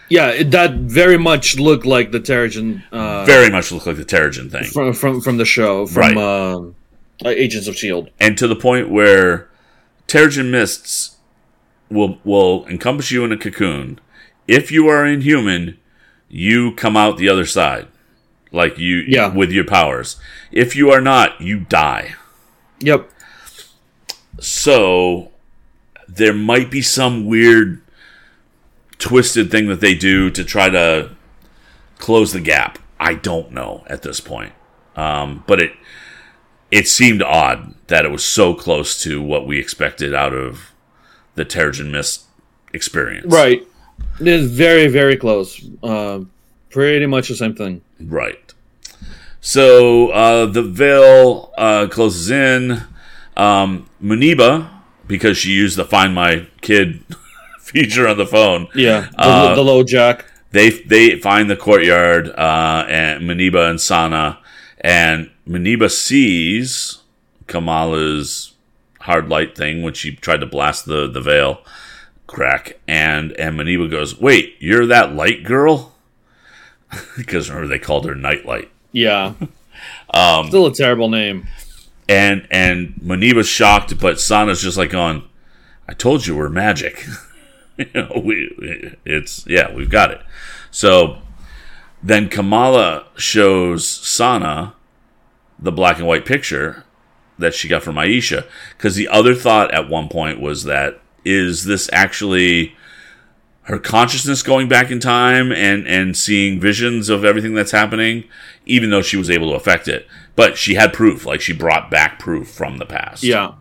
Yeah, 0.08 0.28
it, 0.28 0.50
that 0.52 0.74
very 0.74 1.18
much 1.18 1.58
looked 1.58 1.84
like 1.84 2.12
the 2.12 2.20
Terrigen 2.20 2.84
uh, 2.92 3.24
very 3.24 3.50
much 3.50 3.72
looked 3.72 3.86
like 3.88 3.96
the 3.96 4.04
Terrigen 4.04 4.48
thing. 4.48 4.64
from 4.64 4.92
from 4.92 5.20
from 5.20 5.38
the 5.38 5.44
show 5.44 5.86
from 5.86 6.02
Right. 6.02 6.16
um, 6.16 6.76
uh, 7.24 7.30
Agents 7.30 7.66
of 7.66 7.76
Shield. 7.76 8.10
and 8.20 8.38
to 8.38 8.46
the 8.46 8.56
point 8.56 8.90
where 8.90 9.48
Terrigen 10.06 10.50
mists 10.50 11.16
will 11.92 12.18
will 12.24 12.66
encompass 12.66 13.10
you 13.10 13.24
in 13.24 13.32
a 13.32 13.36
cocoon. 13.38 14.00
If 14.48 14.70
you 14.72 14.88
are 14.88 15.06
inhuman, 15.06 15.78
you 16.28 16.72
come 16.74 16.96
out 16.96 17.16
the 17.16 17.28
other 17.28 17.46
side, 17.46 17.86
like 18.50 18.78
you 18.78 19.04
Yeah. 19.06 19.28
with 19.28 19.50
your 19.52 19.64
powers. 19.64 20.16
If 20.50 20.74
you 20.74 20.90
are 20.90 21.00
not, 21.00 21.40
you 21.40 21.60
die. 21.60 22.14
Yep. 22.80 23.08
So 24.40 25.30
there 26.08 26.32
might 26.34 26.70
be 26.70 26.82
some 26.82 27.26
weird 27.26 27.80
twisted 28.98 29.50
thing 29.50 29.68
that 29.68 29.80
they 29.80 29.94
do 29.94 30.30
to 30.30 30.44
try 30.44 30.68
to 30.70 31.10
close 31.98 32.32
the 32.32 32.40
gap. 32.40 32.78
I 32.98 33.14
don't 33.14 33.52
know 33.52 33.84
at 33.88 34.02
this 34.02 34.20
point. 34.20 34.52
Um, 34.96 35.44
but 35.46 35.60
it 35.60 35.72
it 36.70 36.88
seemed 36.88 37.22
odd 37.22 37.74
that 37.88 38.04
it 38.04 38.10
was 38.10 38.24
so 38.24 38.54
close 38.54 39.00
to 39.02 39.20
what 39.22 39.46
we 39.46 39.58
expected 39.58 40.14
out 40.14 40.32
of 40.34 40.71
the 41.34 41.44
Terrigen 41.44 41.90
Mist 41.90 42.24
experience. 42.72 43.26
Right. 43.32 43.66
It's 44.20 44.50
very 44.52 44.88
very 44.88 45.16
close. 45.16 45.60
Uh, 45.82 46.20
pretty 46.70 47.06
much 47.06 47.28
the 47.28 47.36
same 47.36 47.54
thing. 47.54 47.82
Right. 48.00 48.38
So 49.40 50.08
uh, 50.10 50.46
the 50.46 50.62
veil 50.62 51.52
uh, 51.58 51.88
closes 51.90 52.30
in. 52.30 52.82
Um, 53.36 53.88
Muniba, 54.02 54.68
because 55.06 55.38
she 55.38 55.50
used 55.52 55.76
the 55.78 55.84
Find 55.86 56.14
My 56.14 56.46
Kid 56.60 57.02
feature 57.60 58.06
on 58.06 58.18
the 58.18 58.26
phone, 58.26 58.68
Yeah. 58.74 59.08
The, 59.12 59.14
Uh, 59.18 59.54
the 59.54 59.62
low 59.64 59.82
jack. 59.82 60.26
they 60.50 60.68
they 60.70 61.18
find 61.18 61.48
the 61.48 61.56
courtyard 61.56 62.28
uh, 62.28 62.84
and 62.88 63.22
Muniba 63.22 63.70
and 63.70 63.80
Sana, 63.80 64.38
and 64.82 65.30
Muniba 65.48 65.90
sees 65.90 66.98
Kamala's 67.48 68.51
hard 69.02 69.28
light 69.28 69.56
thing 69.56 69.82
when 69.82 69.94
she 69.94 70.14
tried 70.16 70.40
to 70.40 70.46
blast 70.46 70.86
the 70.86 71.08
the 71.08 71.20
veil 71.20 71.62
crack, 72.26 72.78
and 72.88 73.32
and 73.32 73.58
Muniba 73.58 73.90
goes, 73.90 74.18
"Wait, 74.20 74.56
you're 74.58 74.86
that 74.86 75.14
light 75.14 75.44
girl?" 75.44 75.94
because 77.16 77.48
remember 77.50 77.68
they 77.68 77.78
called 77.78 78.04
her 78.06 78.14
Nightlight. 78.14 78.70
Yeah. 78.92 79.34
Um, 80.14 80.48
Still 80.48 80.66
a 80.66 80.74
terrible 80.74 81.08
name. 81.08 81.48
and 82.08 82.46
and 82.52 82.94
Muniba's 83.02 83.48
shocked, 83.48 83.98
but 83.98 84.20
Sana's 84.20 84.62
just 84.62 84.76
like 84.76 84.94
on, 84.94 85.28
"I 85.88 85.94
told 85.94 86.26
you 86.26 86.36
we're 86.36 86.50
magic." 86.50 87.04
you 87.78 87.86
know, 87.94 88.22
we 88.22 88.94
it's 89.04 89.44
yeah, 89.48 89.74
we've 89.74 89.90
got 89.90 90.12
it. 90.12 90.20
So 90.70 91.18
then 92.02 92.28
Kamala 92.28 93.06
shows 93.16 93.88
Sana 93.88 94.74
the 95.58 95.72
black 95.72 95.98
and 95.98 96.06
white 96.06 96.26
picture 96.26 96.84
that 97.38 97.54
she 97.54 97.68
got 97.68 97.82
from 97.82 97.96
Aisha 97.96 98.46
because 98.76 98.94
the 98.94 99.08
other 99.08 99.34
thought 99.34 99.72
at 99.72 99.88
one 99.88 100.08
point 100.08 100.40
was 100.40 100.64
that 100.64 101.00
is 101.24 101.64
this 101.64 101.88
actually 101.92 102.74
her 103.62 103.78
consciousness 103.78 104.42
going 104.42 104.68
back 104.68 104.90
in 104.90 105.00
time 105.00 105.52
and 105.52 105.86
and 105.86 106.16
seeing 106.16 106.60
visions 106.60 107.08
of 107.08 107.24
everything 107.24 107.54
that's 107.54 107.70
happening 107.70 108.24
even 108.66 108.90
though 108.90 109.02
she 109.02 109.16
was 109.16 109.30
able 109.30 109.50
to 109.50 109.56
affect 109.56 109.88
it? 109.88 110.06
But 110.36 110.56
she 110.56 110.74
had 110.74 110.92
proof 110.92 111.26
like 111.26 111.40
she 111.40 111.52
brought 111.52 111.90
back 111.90 112.18
proof 112.18 112.48
from 112.48 112.78
the 112.78 112.86
past. 112.86 113.22
Yeah. 113.22 113.54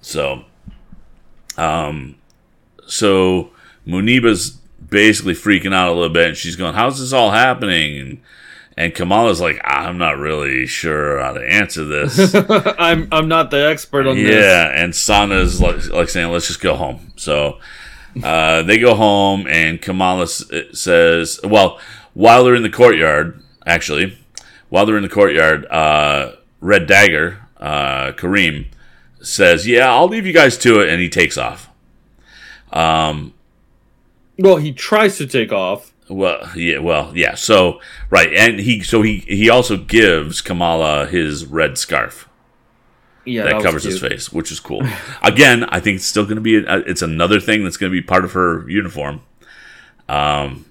so 0.00 0.44
um 1.56 2.16
so 2.86 3.50
Muniba's 3.86 4.58
basically 4.88 5.34
freaking 5.34 5.74
out 5.74 5.88
a 5.88 5.94
little 5.94 6.12
bit 6.12 6.28
and 6.28 6.36
she's 6.36 6.56
going 6.56 6.74
how's 6.74 7.00
this 7.00 7.12
all 7.12 7.30
happening? 7.30 7.98
And 7.98 8.20
and 8.80 8.94
Kamala's 8.94 9.40
like 9.40 9.60
I'm 9.64 9.98
not 9.98 10.18
really 10.18 10.66
sure 10.66 11.20
how 11.20 11.32
to 11.34 11.40
answer 11.40 11.84
this 11.84 12.34
I'm 12.78 13.08
I'm 13.12 13.28
not 13.28 13.50
the 13.50 13.66
expert 13.68 14.06
on 14.06 14.16
this. 14.16 14.30
yeah, 14.44 14.70
and 14.74 14.94
Sana's 14.94 15.60
like, 15.60 15.88
like 15.88 16.08
saying, 16.08 16.30
"Let's 16.32 16.46
just 16.48 16.60
go 16.60 16.74
home." 16.76 17.12
So 17.16 17.58
uh, 18.24 18.62
they 18.62 18.78
go 18.78 18.94
home, 18.94 19.46
and 19.46 19.80
Kamala 19.80 20.22
s- 20.24 20.44
says, 20.72 21.38
"Well, 21.44 21.78
while 22.14 22.42
they're 22.44 22.54
in 22.56 22.62
the 22.62 22.70
courtyard, 22.70 23.40
actually, 23.66 24.18
while 24.68 24.84
they're 24.86 24.96
in 24.96 25.02
the 25.02 25.08
courtyard, 25.08 25.66
uh, 25.66 26.32
Red 26.60 26.86
Dagger, 26.86 27.38
uh, 27.58 28.12
Kareem, 28.12 28.66
says, 29.22 29.66
"Yeah, 29.66 29.92
I'll 29.94 30.08
leave 30.08 30.26
you 30.26 30.32
guys 30.32 30.58
to 30.58 30.80
it," 30.80 30.88
and 30.88 31.00
he 31.00 31.08
takes 31.08 31.36
off. 31.38 31.68
Um, 32.72 33.32
Well, 34.38 34.56
he 34.56 34.72
tries 34.72 35.18
to 35.18 35.26
take 35.26 35.52
off. 35.52 35.89
Well, 36.10 36.50
yeah, 36.56 36.78
well, 36.78 37.12
yeah. 37.14 37.34
So 37.34 37.80
right, 38.10 38.32
and 38.34 38.58
he 38.58 38.82
so 38.82 39.02
he 39.02 39.18
he 39.28 39.48
also 39.48 39.76
gives 39.76 40.40
Kamala 40.40 41.06
his 41.06 41.46
red 41.46 41.78
scarf. 41.78 42.28
Yeah, 43.24 43.44
that 43.44 43.56
was 43.56 43.64
covers 43.64 43.84
his 43.84 44.00
face, 44.00 44.32
which 44.32 44.50
is 44.50 44.60
cool. 44.60 44.82
Again, 45.22 45.64
I 45.64 45.78
think 45.80 45.96
it's 45.96 46.04
still 46.06 46.24
going 46.24 46.36
to 46.36 46.40
be 46.42 46.56
a, 46.56 46.78
it's 46.78 47.02
another 47.02 47.38
thing 47.38 47.64
that's 47.64 47.76
going 47.76 47.92
to 47.92 47.98
be 47.98 48.04
part 48.04 48.24
of 48.24 48.32
her 48.32 48.68
uniform. 48.68 49.20
Um, 50.08 50.64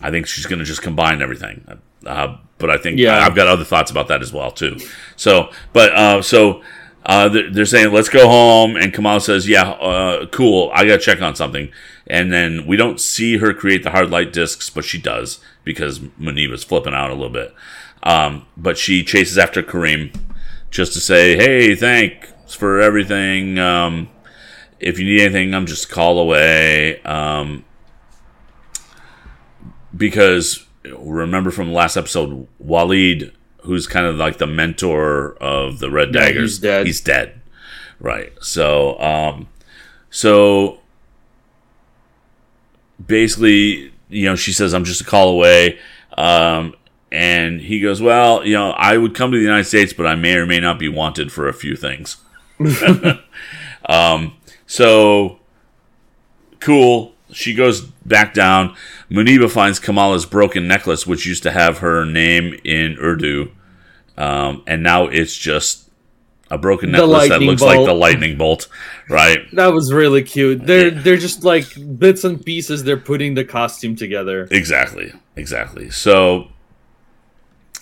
I 0.00 0.10
think 0.10 0.26
she's 0.26 0.46
going 0.46 0.58
to 0.58 0.64
just 0.64 0.82
combine 0.82 1.22
everything. 1.22 1.80
Uh, 2.04 2.36
but 2.58 2.70
I 2.70 2.78
think 2.78 2.98
Yeah. 2.98 3.18
I've 3.24 3.34
got 3.34 3.46
other 3.46 3.64
thoughts 3.64 3.90
about 3.90 4.08
that 4.08 4.22
as 4.22 4.32
well 4.32 4.50
too. 4.50 4.78
So, 5.16 5.50
but 5.72 5.92
uh, 5.92 6.22
so 6.22 6.62
uh, 7.04 7.28
they're, 7.28 7.66
saying 7.66 7.92
let's 7.92 8.08
go 8.08 8.28
home, 8.28 8.76
and 8.76 8.92
Kamala 8.92 9.20
says, 9.20 9.48
"Yeah, 9.48 9.70
uh, 9.70 10.26
cool. 10.26 10.70
I 10.72 10.84
got 10.86 10.98
to 11.00 11.04
check 11.04 11.20
on 11.20 11.34
something." 11.34 11.70
And 12.06 12.32
then 12.32 12.66
we 12.66 12.76
don't 12.76 13.00
see 13.00 13.38
her 13.38 13.52
create 13.52 13.82
the 13.82 13.90
hard 13.90 14.10
light 14.10 14.32
discs, 14.32 14.70
but 14.70 14.84
she 14.84 15.00
does 15.00 15.40
because 15.64 15.98
Muniba's 16.00 16.64
flipping 16.64 16.94
out 16.94 17.10
a 17.10 17.14
little 17.14 17.30
bit. 17.30 17.54
Um, 18.02 18.46
but 18.56 18.78
she 18.78 19.04
chases 19.04 19.38
after 19.38 19.62
Kareem 19.62 20.14
just 20.70 20.92
to 20.92 21.00
say, 21.00 21.36
"Hey, 21.36 21.74
thanks 21.74 22.54
for 22.54 22.80
everything. 22.80 23.58
Um, 23.58 24.08
if 24.78 24.98
you 24.98 25.04
need 25.04 25.22
anything, 25.22 25.54
I'm 25.54 25.66
just 25.66 25.90
call 25.90 26.18
away." 26.18 27.02
Um, 27.02 27.64
because 29.96 30.66
remember 30.84 31.50
from 31.50 31.72
last 31.72 31.96
episode, 31.96 32.46
Waleed, 32.64 33.32
who's 33.62 33.86
kind 33.86 34.06
of 34.06 34.16
like 34.16 34.38
the 34.38 34.46
mentor 34.46 35.36
of 35.40 35.78
the 35.78 35.90
Red 35.90 36.14
Yeah, 36.14 36.26
Daggers, 36.26 36.52
he's 36.52 36.58
dead. 36.58 36.86
He's 36.86 37.00
dead, 37.00 37.40
right? 38.00 38.32
So, 38.40 38.98
um, 39.00 39.48
so 40.10 40.80
basically, 43.04 43.92
you 44.08 44.26
know, 44.26 44.36
she 44.36 44.52
says, 44.52 44.74
"I'm 44.74 44.84
just 44.84 45.00
a 45.00 45.04
call 45.04 45.28
away." 45.30 45.78
Um, 46.16 46.74
and 47.10 47.60
he 47.60 47.80
goes, 47.80 48.00
"Well, 48.00 48.44
you 48.44 48.54
know, 48.54 48.70
I 48.72 48.96
would 48.96 49.14
come 49.14 49.32
to 49.32 49.36
the 49.36 49.42
United 49.42 49.64
States, 49.64 49.92
but 49.92 50.06
I 50.06 50.14
may 50.14 50.34
or 50.36 50.46
may 50.46 50.60
not 50.60 50.78
be 50.78 50.88
wanted 50.88 51.32
for 51.32 51.48
a 51.48 51.54
few 51.54 51.76
things." 51.76 52.16
um, 53.88 54.36
so 54.66 55.38
cool. 56.60 57.11
She 57.32 57.54
goes 57.54 57.80
back 57.80 58.34
down. 58.34 58.76
Muniba 59.10 59.50
finds 59.50 59.78
Kamala's 59.78 60.26
broken 60.26 60.68
necklace, 60.68 61.06
which 61.06 61.26
used 61.26 61.42
to 61.44 61.50
have 61.50 61.78
her 61.78 62.04
name 62.04 62.58
in 62.64 62.96
Urdu, 62.98 63.50
um, 64.16 64.62
and 64.66 64.82
now 64.82 65.06
it's 65.06 65.36
just 65.36 65.90
a 66.50 66.58
broken 66.58 66.92
necklace 66.92 67.30
that 67.30 67.40
looks 67.40 67.62
like 67.62 67.84
the 67.86 67.94
lightning 67.94 68.36
bolt, 68.36 68.68
right? 69.08 69.40
That 69.52 69.72
was 69.72 69.92
really 69.92 70.22
cute. 70.22 70.66
They're 70.66 70.90
they're 70.90 71.16
just 71.16 71.44
like 71.44 71.66
bits 71.98 72.24
and 72.24 72.44
pieces. 72.44 72.84
They're 72.84 72.96
putting 72.98 73.34
the 73.34 73.44
costume 73.44 73.96
together. 73.96 74.48
Exactly, 74.50 75.12
exactly. 75.34 75.88
So, 75.90 76.48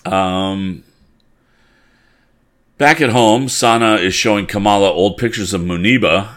um, 0.05 0.83
back 2.77 3.01
at 3.01 3.09
home, 3.09 3.49
Sana 3.49 3.95
is 3.95 4.13
showing 4.13 4.45
Kamala 4.45 4.89
old 4.89 5.17
pictures 5.17 5.53
of 5.53 5.61
Muniba, 5.61 6.29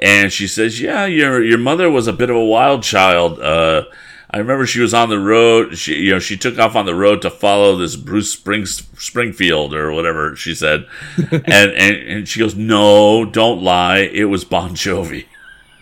and 0.00 0.32
she 0.32 0.46
says, 0.46 0.80
"Yeah, 0.80 1.06
your 1.06 1.42
your 1.42 1.58
mother 1.58 1.90
was 1.90 2.06
a 2.06 2.12
bit 2.12 2.30
of 2.30 2.36
a 2.36 2.44
wild 2.44 2.82
child. 2.82 3.40
Uh, 3.40 3.84
I 4.30 4.38
remember 4.38 4.66
she 4.66 4.80
was 4.80 4.92
on 4.92 5.08
the 5.08 5.18
road. 5.18 5.78
She, 5.78 5.94
you 5.94 6.10
know, 6.12 6.18
she 6.18 6.36
took 6.36 6.58
off 6.58 6.76
on 6.76 6.84
the 6.86 6.94
road 6.94 7.22
to 7.22 7.30
follow 7.30 7.76
this 7.76 7.96
Bruce 7.96 8.30
Springs, 8.32 8.82
Springfield 8.98 9.72
or 9.74 9.90
whatever 9.92 10.36
she 10.36 10.54
said, 10.54 10.86
and, 11.32 11.44
and 11.72 11.96
and 11.96 12.28
she 12.28 12.38
goes, 12.40 12.54
"No, 12.54 13.24
don't 13.24 13.62
lie. 13.62 13.98
It 14.00 14.24
was 14.26 14.44
Bon 14.44 14.70
Jovi." 14.74 15.26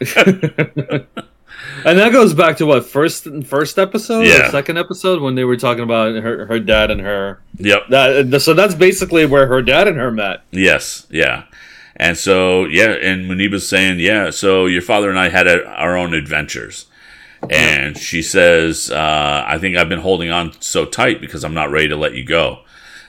And 1.85 1.99
that 1.99 2.13
goes 2.13 2.35
back 2.35 2.57
to 2.59 2.67
what 2.67 2.85
first 2.87 3.27
first 3.45 3.79
episode, 3.79 4.27
Yeah. 4.27 4.49
or 4.49 4.51
second 4.51 4.77
episode 4.79 5.23
when 5.23 5.35
they 5.37 5.45
were 5.45 5.57
talking 5.57 5.83
about 5.85 6.15
her 6.15 6.47
her 6.47 6.59
dad 6.61 6.91
and 6.91 7.01
her. 7.01 7.41
Yep. 7.59 7.89
That 7.91 8.41
so 8.43 8.55
that's 8.55 8.75
basically 8.75 9.25
where 9.27 9.47
her 9.47 9.63
dad 9.63 9.89
and 9.89 9.97
her 9.97 10.11
met. 10.11 10.43
Yes. 10.51 11.07
Yeah. 11.11 11.45
And 11.97 12.17
so 12.17 12.67
yeah, 12.67 12.91
and 12.91 13.25
Muniba's 13.27 13.69
saying, 13.69 14.01
yeah. 14.01 14.31
So 14.31 14.67
your 14.67 14.83
father 14.83 15.09
and 15.11 15.19
I 15.19 15.31
had 15.31 15.47
a, 15.47 15.65
our 15.67 15.97
own 15.97 16.13
adventures, 16.15 16.87
and 17.49 17.97
she 17.97 18.23
says, 18.23 18.91
uh, 18.91 19.45
I 19.47 19.59
think 19.59 19.77
I've 19.77 19.89
been 19.89 20.01
holding 20.01 20.31
on 20.31 20.53
so 20.61 20.85
tight 20.85 21.21
because 21.21 21.45
I'm 21.45 21.55
not 21.55 21.71
ready 21.71 21.89
to 21.89 21.97
let 21.97 22.15
you 22.15 22.25
go. 22.25 22.61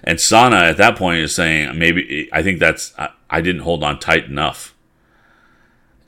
And 0.04 0.20
Sana 0.22 0.58
at 0.58 0.78
that 0.78 0.96
point 0.96 1.20
is 1.20 1.36
saying, 1.36 1.78
maybe 1.78 2.30
I 2.32 2.42
think 2.44 2.60
that's 2.60 2.94
I, 2.98 3.10
I 3.30 3.42
didn't 3.42 3.62
hold 3.62 3.84
on 3.84 4.00
tight 4.00 4.26
enough. 4.26 4.74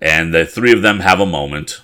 And 0.02 0.34
the 0.34 0.46
three 0.46 0.72
of 0.72 0.82
them 0.82 1.02
have 1.02 1.20
a 1.20 1.26
moment. 1.26 1.82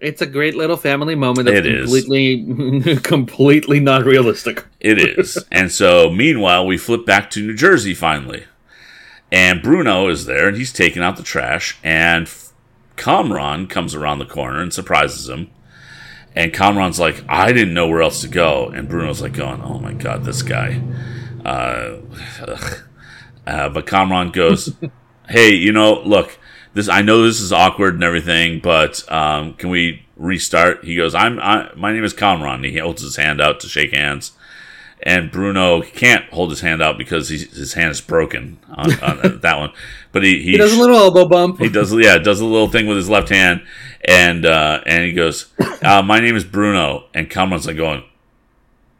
It's 0.00 0.20
a 0.20 0.26
great 0.26 0.54
little 0.54 0.76
family 0.76 1.14
moment. 1.14 1.46
That's 1.46 1.58
It 1.60 1.66
is. 1.66 1.84
completely 1.90 2.96
completely 3.02 3.80
not 3.80 4.04
realistic. 4.04 4.66
It 4.80 4.98
is. 4.98 5.38
and 5.50 5.72
so, 5.72 6.10
meanwhile, 6.10 6.66
we 6.66 6.76
flip 6.76 7.06
back 7.06 7.30
to 7.30 7.40
New 7.46 7.54
Jersey 7.54 7.94
finally. 7.94 8.44
And 9.30 9.62
Bruno 9.62 10.08
is 10.08 10.26
there 10.26 10.48
and 10.48 10.56
he's 10.56 10.72
taking 10.72 11.02
out 11.02 11.16
the 11.16 11.22
trash. 11.22 11.78
And 11.82 12.32
Kamran 12.96 13.66
comes 13.66 13.94
around 13.94 14.18
the 14.18 14.26
corner 14.26 14.60
and 14.60 14.72
surprises 14.72 15.28
him. 15.28 15.50
And 16.36 16.52
Kamran's 16.52 17.00
like, 17.00 17.24
I 17.28 17.52
didn't 17.52 17.74
know 17.74 17.88
where 17.88 18.02
else 18.02 18.20
to 18.22 18.28
go. 18.28 18.68
And 18.68 18.88
Bruno's 18.88 19.22
like, 19.22 19.32
going, 19.32 19.62
Oh 19.62 19.78
my 19.78 19.92
God, 19.92 20.24
this 20.24 20.42
guy. 20.42 20.80
Uh, 21.44 21.98
uh, 23.46 23.68
but 23.68 23.86
Kamran 23.86 24.30
goes, 24.30 24.74
Hey, 25.28 25.54
you 25.54 25.72
know, 25.72 26.00
look, 26.02 26.38
this 26.74 26.88
I 26.88 27.02
know 27.02 27.22
this 27.22 27.40
is 27.40 27.52
awkward 27.52 27.94
and 27.94 28.04
everything, 28.04 28.60
but 28.60 29.10
um, 29.10 29.54
can 29.54 29.70
we 29.70 30.06
restart? 30.16 30.84
He 30.84 30.96
goes, 30.96 31.14
I'm 31.14 31.38
I, 31.38 31.70
my 31.76 31.92
name 31.92 32.04
is 32.04 32.12
Kamran. 32.12 32.64
He 32.64 32.78
holds 32.78 33.00
his 33.00 33.16
hand 33.16 33.40
out 33.40 33.60
to 33.60 33.68
shake 33.68 33.92
hands 33.94 34.32
and 35.02 35.30
Bruno 35.30 35.82
can't 35.82 36.24
hold 36.30 36.50
his 36.50 36.60
hand 36.60 36.80
out 36.82 36.96
because 36.96 37.28
he's, 37.28 37.54
his 37.56 37.74
hand 37.74 37.90
is 37.90 38.00
broken 38.00 38.58
on, 38.70 38.92
on 39.02 39.38
that 39.42 39.58
one. 39.58 39.72
But 40.12 40.22
he 40.22 40.42
he, 40.42 40.52
He 40.52 40.56
does 40.56 40.72
a 40.72 40.78
little 40.80 40.96
elbow 40.96 41.26
bump. 41.28 41.58
he 41.60 41.68
does 41.68 41.92
yeah 41.94 42.18
does 42.18 42.40
a 42.40 42.44
little 42.44 42.68
thing 42.68 42.86
with 42.86 42.96
his 42.96 43.10
left 43.10 43.28
hand, 43.28 43.62
and 44.04 44.46
uh, 44.46 44.80
and 44.86 45.04
he 45.04 45.12
goes, 45.12 45.52
uh, 45.82 46.02
"My 46.02 46.20
name 46.20 46.36
is 46.36 46.44
Bruno," 46.44 47.04
and 47.12 47.28
Kamran's 47.28 47.66
like 47.66 47.76
going, 47.76 48.04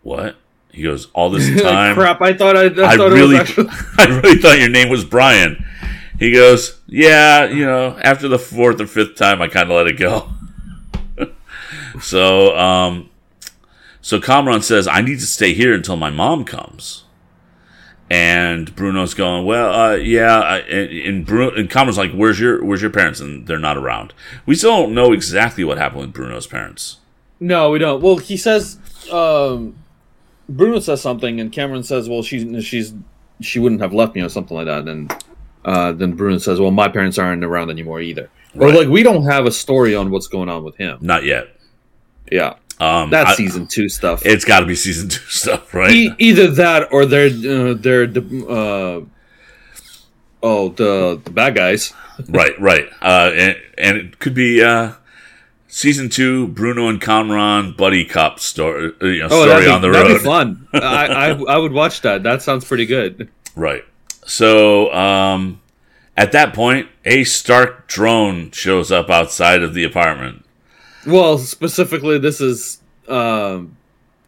"What?" 0.03 0.37
He 0.73 0.83
goes, 0.83 1.07
"All 1.15 1.31
this 1.31 1.63
time, 1.63 1.95
Crap! 1.95 2.21
I 2.21 2.33
thought 2.35 2.57
I, 2.57 2.65
I, 2.65 2.93
I 2.93 2.97
thought 2.97 3.13
really, 3.13 3.37
it 3.37 3.41
was 3.57 3.69
actually. 3.69 3.69
I 3.99 4.21
really 4.21 4.39
thought 4.39 4.59
your 4.59 4.71
name 4.71 4.89
was 4.89 5.05
Brian." 5.05 5.65
He 6.19 6.33
goes, 6.33 6.81
"Yeah, 6.87 7.45
you 7.45 7.65
know, 7.65 7.99
after 8.03 8.29
the 8.29 8.39
fourth 8.39 8.81
or 8.81 8.87
fifth 8.87 9.17
time, 9.17 9.41
I 9.41 9.49
kind 9.49 9.71
of 9.71 9.77
let 9.77 9.87
it 9.87 9.99
go." 9.99 10.29
so, 12.01 12.57
um, 12.57 13.09
so 14.05 14.21
Kamran 14.21 14.61
says, 14.61 14.87
"I 14.87 15.01
need 15.01 15.19
to 15.21 15.27
stay 15.27 15.55
here 15.55 15.73
until 15.73 15.97
my 15.97 16.11
mom 16.11 16.45
comes." 16.45 17.05
And 18.11 18.75
Bruno's 18.77 19.15
going, 19.15 19.47
"Well, 19.47 19.73
uh, 19.75 19.95
yeah." 19.95 20.39
I- 20.41 20.59
And, 20.59 20.91
and 21.09 21.27
Bruno 21.27 21.57
and 21.57 21.71
Kamran's 21.71 21.97
like, 21.97 22.13
"Where's 22.13 22.39
your 22.39 22.63
Where's 22.63 22.83
your 22.83 22.91
parents?" 22.91 23.19
And 23.21 23.47
they're 23.47 23.59
not 23.59 23.79
around. 23.79 24.13
We 24.45 24.55
still 24.57 24.77
don't 24.77 24.95
know 24.95 25.13
exactly 25.13 25.65
what 25.65 25.79
happened 25.79 26.03
with 26.03 26.13
Bruno's 26.13 26.47
parents. 26.47 26.99
No, 27.41 27.71
we 27.71 27.79
don't. 27.79 28.03
Well, 28.03 28.19
he 28.19 28.37
says 28.37 28.79
um, 29.11 29.75
Bruno 30.49 30.81
says 30.81 31.01
something, 31.01 31.41
and 31.41 31.51
Kamran 31.51 31.83
says, 31.83 32.09
"Well, 32.09 32.23
she's 32.23 32.65
she's 32.65 32.93
she 33.41 33.59
wouldn't 33.59 33.81
have 33.81 33.95
left 33.95 34.15
me 34.15 34.21
or 34.21 34.29
something 34.29 34.55
like 34.57 34.67
that." 34.67 34.87
And 34.87 35.11
uh, 35.65 35.93
then 35.93 36.13
Bruno 36.13 36.37
says, 36.39 36.61
"Well, 36.61 36.71
my 36.73 36.89
parents 36.89 37.19
aren't 37.19 37.43
around 37.43 37.71
anymore 37.71 38.03
either." 38.03 38.29
Or 38.57 38.71
like 38.71 38.89
we 38.89 39.03
don't 39.03 39.25
have 39.25 39.47
a 39.47 39.51
story 39.51 39.97
on 39.97 40.11
what's 40.11 40.29
going 40.29 40.51
on 40.51 40.63
with 40.63 40.77
him. 40.77 40.99
Not 41.01 41.25
yet. 41.25 41.49
Yeah, 42.31 42.55
Um, 42.81 43.11
that's 43.11 43.31
I- 43.31 43.35
season 43.35 43.67
two 43.67 43.89
stuff. 43.89 44.25
It's 44.27 44.45
got 44.45 44.61
to 44.61 44.67
be 44.67 44.75
season 44.75 45.09
two 45.09 45.21
stuff, 45.29 45.73
right? 45.75 45.91
E- 45.91 46.15
either 46.19 46.49
that 46.53 46.93
or 46.93 47.07
they're 47.07 47.27
uh, 47.29 47.75
they're 47.75 48.05
uh, 48.05 49.01
oh 50.43 50.69
the 50.71 51.21
the 51.25 51.31
bad 51.31 51.55
guys. 51.55 51.93
right, 52.29 52.59
right. 52.61 52.87
Uh, 53.03 53.31
and, 53.35 53.57
and 53.79 53.97
it 53.97 54.19
could 54.21 54.35
be 54.35 54.63
uh, 54.63 54.93
season 55.69 56.09
two, 56.09 56.49
Bruno 56.49 56.89
and 56.89 57.01
Kamran 57.01 57.73
buddy 57.73 58.05
cop 58.05 58.39
story, 58.39 58.93
uh, 59.03 59.07
you 59.07 59.19
know, 59.21 59.29
Oh, 59.31 59.47
story 59.47 59.65
be, 59.65 59.71
on 59.71 59.81
the 59.83 59.91
road. 59.91 60.05
that'd 60.05 60.19
be 60.19 60.25
fun. 60.25 60.69
I, 60.75 61.07
I 61.07 61.29
I 61.31 61.57
would 61.59 61.73
watch 61.73 62.03
that. 62.03 62.23
That 62.23 62.43
sounds 62.43 62.65
pretty 62.65 62.87
good. 62.87 63.29
Right. 63.57 63.85
So 64.27 64.93
um, 64.93 65.61
at 66.17 66.33
that 66.33 66.55
point, 66.55 66.89
a 67.05 67.25
Stark 67.25 67.89
drone 67.89 68.51
shows 68.53 68.91
up 68.93 69.11
outside 69.11 69.63
of 69.63 69.75
the 69.75 69.85
apartment. 69.85 70.44
Well, 71.07 71.39
specifically, 71.39 72.19
this 72.19 72.41
is 72.41 72.81
um, 73.09 73.77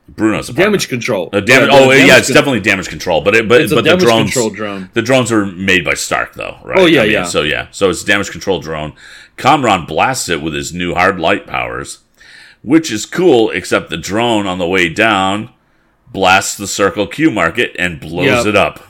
Bruno's 0.08 0.48
apartment. 0.48 0.56
damage 0.56 0.88
control. 0.88 1.30
Uh. 1.32 1.42
Yeah, 1.46 1.66
oh, 1.70 1.90
damage 1.90 2.06
yeah, 2.06 2.18
it's 2.18 2.28
con- 2.28 2.34
definitely 2.34 2.60
damage 2.60 2.88
control. 2.88 3.20
But 3.22 3.34
it, 3.34 3.48
but 3.48 3.60
It's 3.60 3.72
a 3.72 3.76
but 3.76 3.84
the 3.84 3.96
drones, 3.96 4.32
control 4.32 4.50
drone. 4.50 4.90
the 4.94 5.02
drones 5.02 5.32
are 5.32 5.46
made 5.46 5.84
by 5.84 5.94
Stark, 5.94 6.34
though, 6.34 6.58
right? 6.64 6.78
Oh, 6.78 6.86
yeah, 6.86 7.00
I 7.00 7.04
mean, 7.04 7.12
yeah. 7.12 7.24
So 7.24 7.42
yeah, 7.42 7.68
so 7.70 7.90
it's 7.90 8.02
a 8.02 8.06
damage 8.06 8.30
control 8.30 8.60
drone. 8.60 8.92
Kamran 9.36 9.86
blasts 9.86 10.28
it 10.28 10.40
with 10.42 10.54
his 10.54 10.72
new 10.72 10.94
hard 10.94 11.18
light 11.20 11.46
powers, 11.46 12.00
which 12.62 12.90
is 12.92 13.04
cool. 13.06 13.50
Except 13.50 13.90
the 13.90 13.96
drone 13.96 14.46
on 14.46 14.58
the 14.58 14.66
way 14.68 14.88
down 14.88 15.50
blasts 16.12 16.56
the 16.56 16.66
Circle 16.68 17.06
Q 17.08 17.30
market 17.30 17.74
and 17.78 18.00
blows 18.00 18.26
Yep. 18.26 18.46
it 18.46 18.56
up. 18.56 18.85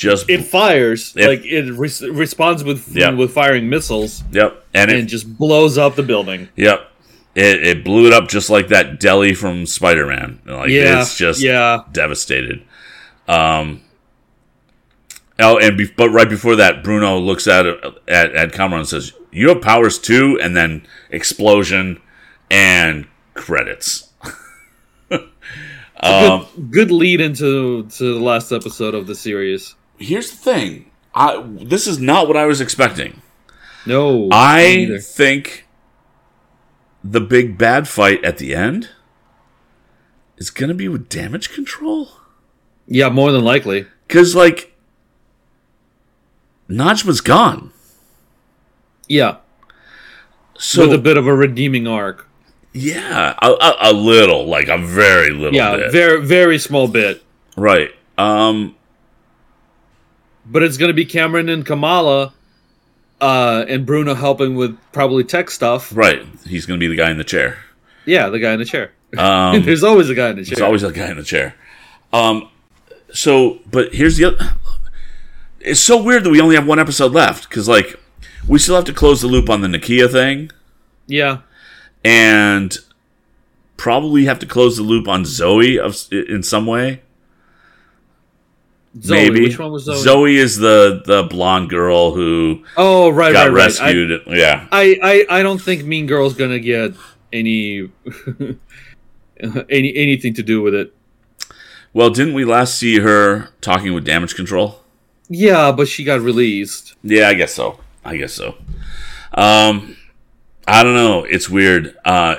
Just 0.00 0.30
It 0.30 0.44
fires 0.46 1.12
It- 1.14 1.28
like 1.28 1.44
it 1.44 1.70
res- 1.74 2.00
responds 2.00 2.64
with 2.64 2.88
Yeah. 2.96 3.10
with 3.10 3.32
firing 3.32 3.68
missiles 3.68 4.24
yep, 4.32 4.64
and 4.72 4.90
it 4.90 5.02
just 5.04 5.36
blows 5.36 5.76
up 5.76 5.94
the 5.94 6.02
building. 6.02 6.48
Yep. 6.56 6.90
It, 7.34 7.62
it 7.66 7.84
blew 7.84 8.06
it 8.06 8.12
up 8.14 8.28
just 8.28 8.48
like 8.48 8.68
that 8.68 8.98
deli 8.98 9.34
from 9.34 9.66
Spider 9.66 10.06
Man. 10.06 10.38
Like 10.46 10.70
Yeah, 10.70 11.02
it's 11.02 11.18
just 11.18 11.42
yeah. 11.42 11.82
devastated. 11.92 12.62
Um 13.28 13.82
Oh, 15.38 15.58
and 15.58 15.76
be, 15.76 15.86
but 15.86 16.08
right 16.10 16.28
before 16.28 16.56
that, 16.56 16.82
Bruno 16.82 17.18
looks 17.18 17.46
at 17.46 17.66
at 18.08 18.34
at 18.34 18.52
Kamran 18.52 18.80
and 18.80 18.88
says, 18.88 19.12
"You 19.32 19.48
have 19.50 19.60
powers 19.62 19.98
too," 19.98 20.38
and 20.42 20.54
then 20.56 20.86
explosion 21.10 21.98
and 22.50 23.06
credits. 23.34 24.08
Um, 26.02 26.46
good, 26.56 26.70
good 26.70 26.90
lead 26.90 27.20
into 27.20 27.82
to 27.84 28.14
the 28.14 28.20
last 28.20 28.52
episode 28.52 28.94
of 28.94 29.06
the 29.06 29.14
series. 29.14 29.74
Here's 30.00 30.30
the 30.30 30.36
thing: 30.36 30.90
I 31.14 31.42
this 31.46 31.86
is 31.86 31.98
not 32.00 32.26
what 32.26 32.36
I 32.36 32.46
was 32.46 32.60
expecting. 32.60 33.22
No, 33.86 34.28
I 34.32 34.98
think 35.00 35.66
the 37.04 37.20
big 37.20 37.56
bad 37.56 37.86
fight 37.88 38.22
at 38.24 38.36
the 38.38 38.54
end 38.54 38.90
is 40.36 40.50
going 40.50 40.68
to 40.68 40.74
be 40.74 40.88
with 40.88 41.08
damage 41.08 41.50
control. 41.52 42.08
yeah, 42.86 43.08
more 43.08 43.30
than 43.32 43.42
likely. 43.44 43.86
Because, 44.06 44.34
like, 44.34 44.74
Najma's 46.68 47.20
gone. 47.20 47.72
Yeah, 49.08 49.36
So, 50.58 50.82
with 50.88 50.94
a 50.98 51.02
bit 51.02 51.16
of 51.16 51.26
a 51.26 51.34
redeeming 51.34 51.86
arc. 51.86 52.28
yeah, 52.72 53.34
a, 53.42 53.48
a, 53.50 53.76
a 53.82 53.92
little, 53.92 54.46
like 54.46 54.68
a 54.68 54.78
very 54.78 55.30
little 55.30 55.54
Yeah, 55.54 55.76
bit. 55.76 55.92
very 55.92 56.24
very 56.24 56.58
small 56.58 56.86
bit. 56.86 57.22
right. 57.56 57.90
Um, 58.18 58.76
But 60.50 60.62
it's 60.62 60.76
going 60.76 60.88
to 60.88 60.94
be 60.94 61.04
Kamran 61.04 61.48
and 61.48 61.64
Kamala, 61.64 62.32
uh, 63.20 63.64
and 63.68 63.86
Bruno 63.86 64.14
helping 64.14 64.56
with 64.56 64.76
probably 64.92 65.22
tech 65.24 65.50
stuff. 65.50 65.94
right. 65.96 66.26
He's 66.46 66.66
going 66.66 66.80
to 66.80 66.82
be 66.82 66.88
the 66.88 66.96
guy 67.00 67.10
in 67.10 67.18
the 67.18 67.24
chair. 67.24 67.58
Yeah, 68.04 68.28
the 68.30 68.38
guy 68.40 68.52
in 68.52 68.58
the 68.58 68.64
chair. 68.64 68.92
Um, 69.16 69.62
There's 69.64 69.84
always 69.84 70.08
a 70.10 70.14
guy 70.14 70.30
in 70.30 70.36
the 70.36 70.44
chair. 70.44 70.56
There's 70.56 70.66
always 70.66 70.82
a 70.82 70.92
guy 70.92 71.10
in 71.10 71.16
the 71.16 71.22
chair. 71.22 71.54
Um, 72.12 72.50
so, 73.12 73.60
but 73.70 73.94
here's 73.94 74.16
the 74.16 74.24
other. 74.24 74.54
It's 75.60 75.80
so 75.80 76.02
weird 76.02 76.24
that 76.24 76.30
we 76.30 76.40
only 76.40 76.56
have 76.56 76.66
one 76.66 76.78
episode 76.78 77.12
left 77.12 77.48
because, 77.48 77.68
like, 77.68 78.00
we 78.48 78.58
still 78.58 78.74
have 78.76 78.86
to 78.86 78.92
close 78.92 79.20
the 79.20 79.26
loop 79.28 79.50
on 79.50 79.60
the 79.60 79.68
Nakia 79.68 80.10
thing, 80.10 80.50
yeah, 81.06 81.40
and 82.02 82.78
probably 83.76 84.24
have 84.24 84.38
to 84.38 84.46
close 84.46 84.76
the 84.78 84.82
loop 84.82 85.06
on 85.06 85.24
Zoe 85.24 85.78
of 85.78 85.96
in 86.10 86.42
some 86.42 86.66
way. 86.66 87.02
Zoe. 89.00 89.16
Maybe 89.30 89.42
Which 89.42 89.58
one 89.58 89.70
was 89.72 89.84
Zoe? 89.84 89.98
Zoe 89.98 90.36
is 90.36 90.56
the 90.56 91.02
the 91.06 91.22
blonde 91.24 91.70
girl 91.70 92.12
who 92.12 92.64
Oh, 92.76 93.10
right, 93.10 93.32
got 93.32 93.44
right, 93.44 93.52
right. 93.52 93.80
I- 93.80 93.84
rescued. 93.94 94.22
yeah, 94.28 94.66
I, 94.72 95.26
I, 95.30 95.38
I 95.38 95.42
don't 95.42 95.60
think 95.60 95.84
Mean 95.84 96.06
Girl's 96.06 96.34
gonna 96.34 96.58
get 96.58 96.94
any 97.32 97.88
any 99.68 99.94
anything 99.96 100.34
to 100.34 100.42
do 100.42 100.60
with 100.62 100.74
it. 100.74 100.94
well, 101.92 102.10
didn't 102.10 102.34
we 102.34 102.44
last 102.44 102.76
see 102.78 102.98
her 103.00 103.50
talking 103.60 103.92
with 103.94 104.04
damage 104.04 104.34
control? 104.34 104.82
Yeah, 105.28 105.72
but 105.72 105.86
she 105.88 106.02
got 106.04 106.20
released. 106.20 106.96
Yeah, 107.02 107.28
I 107.28 107.34
guess 107.34 107.54
so. 107.54 107.78
I 108.04 108.16
guess 108.16 108.32
so. 108.32 108.56
Um, 109.32 109.96
I 110.66 110.82
don't 110.82 110.94
know. 110.94 111.24
It's 111.24 111.48
weird. 111.48 111.96
Uh, 112.04 112.36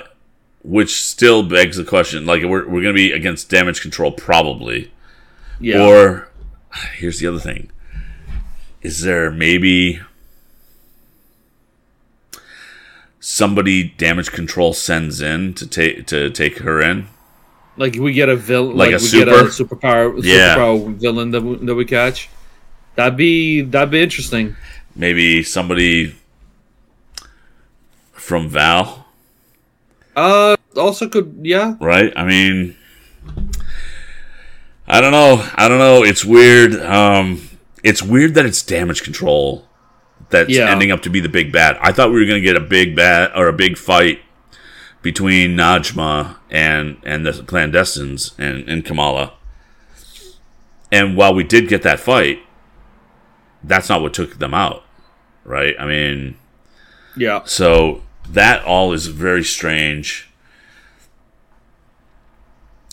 which 0.63 1.01
still 1.01 1.43
begs 1.43 1.77
the 1.77 1.85
question. 1.85 2.25
Like 2.25 2.43
we're 2.43 2.67
we're 2.67 2.81
gonna 2.81 2.93
be 2.93 3.11
against 3.11 3.49
damage 3.49 3.81
control 3.81 4.11
probably, 4.11 4.91
Yeah. 5.59 5.81
or 5.87 6.27
here's 6.97 7.19
the 7.19 7.27
other 7.27 7.39
thing: 7.39 7.69
is 8.81 9.01
there 9.01 9.31
maybe 9.31 9.99
somebody 13.19 13.83
damage 13.97 14.31
control 14.31 14.73
sends 14.73 15.21
in 15.21 15.53
to 15.55 15.67
take 15.67 16.07
to 16.07 16.29
take 16.29 16.59
her 16.59 16.81
in? 16.81 17.07
like 17.77 17.95
we 17.95 18.11
get 18.13 18.27
a 18.29 18.35
villain, 18.35 18.75
Like 18.75 18.91
like, 18.91 18.99
a 18.99 19.03
we 19.03 19.07
super? 19.07 19.25
get 19.31 19.39
a 19.39 19.43
superpower, 19.47 20.19
Yeah. 20.23 20.55
superpower 20.57 20.93
villain 20.95 21.31
that 21.31 21.41
we, 21.41 21.55
that 21.65 21.73
we 21.73 21.85
catch. 21.85 22.29
That'd 22.95 23.15
be 23.17 23.61
that'd 23.61 23.89
be 23.91 24.01
interesting. 24.01 24.55
Maybe 24.95 25.41
somebody 25.41 26.13
from 28.11 28.49
Val, 28.49 29.07
Uh, 30.15 30.57
also 30.75 31.07
could 31.07 31.33
yeah. 31.41 31.75
right? 31.79 32.11
I 32.15 32.25
mean, 32.25 32.75
I 34.93 34.99
don't 34.99 35.11
know. 35.13 35.47
I 35.55 35.67
don't 35.69 35.79
know. 35.79 36.03
It's 36.03 36.25
weird. 36.25 36.75
Um, 36.75 37.47
it's 37.81 38.01
weird 38.03 38.33
that 38.35 38.45
it's 38.45 38.61
damage 38.61 39.03
control 39.03 39.65
that's 40.29 40.49
Yeah. 40.49 40.69
ending 40.69 40.91
up 40.91 41.01
to 41.03 41.09
be 41.09 41.21
the 41.21 41.29
big 41.29 41.51
bad. 41.53 41.77
I 41.81 41.91
thought 41.93 42.09
we 42.11 42.19
were 42.19 42.25
going 42.25 42.41
to 42.41 42.45
get 42.45 42.57
a 42.57 42.59
big 42.59 42.93
bad 42.95 43.31
or 43.33 43.47
a 43.47 43.53
big 43.53 43.77
fight 43.77 44.19
between 45.01 45.55
Najma 45.55 46.35
and 46.49 46.97
and 47.03 47.25
the 47.25 47.31
clandestines 47.31 48.33
and, 48.37 48.67
and 48.69 48.83
Kamala. 48.83 49.33
And 50.91 51.15
while 51.15 51.33
we 51.33 51.43
did 51.45 51.69
get 51.69 51.83
that 51.83 51.99
fight, 52.01 52.39
that's 53.63 53.87
not 53.87 54.01
what 54.01 54.13
took 54.13 54.39
them 54.39 54.53
out, 54.53 54.83
right? 55.45 55.73
I 55.79 55.85
mean, 55.85 56.35
Yeah. 57.15 57.41
so 57.45 58.01
that 58.29 58.63
all 58.65 58.91
is 58.91 59.07
very 59.07 59.43
strange. 59.43 60.29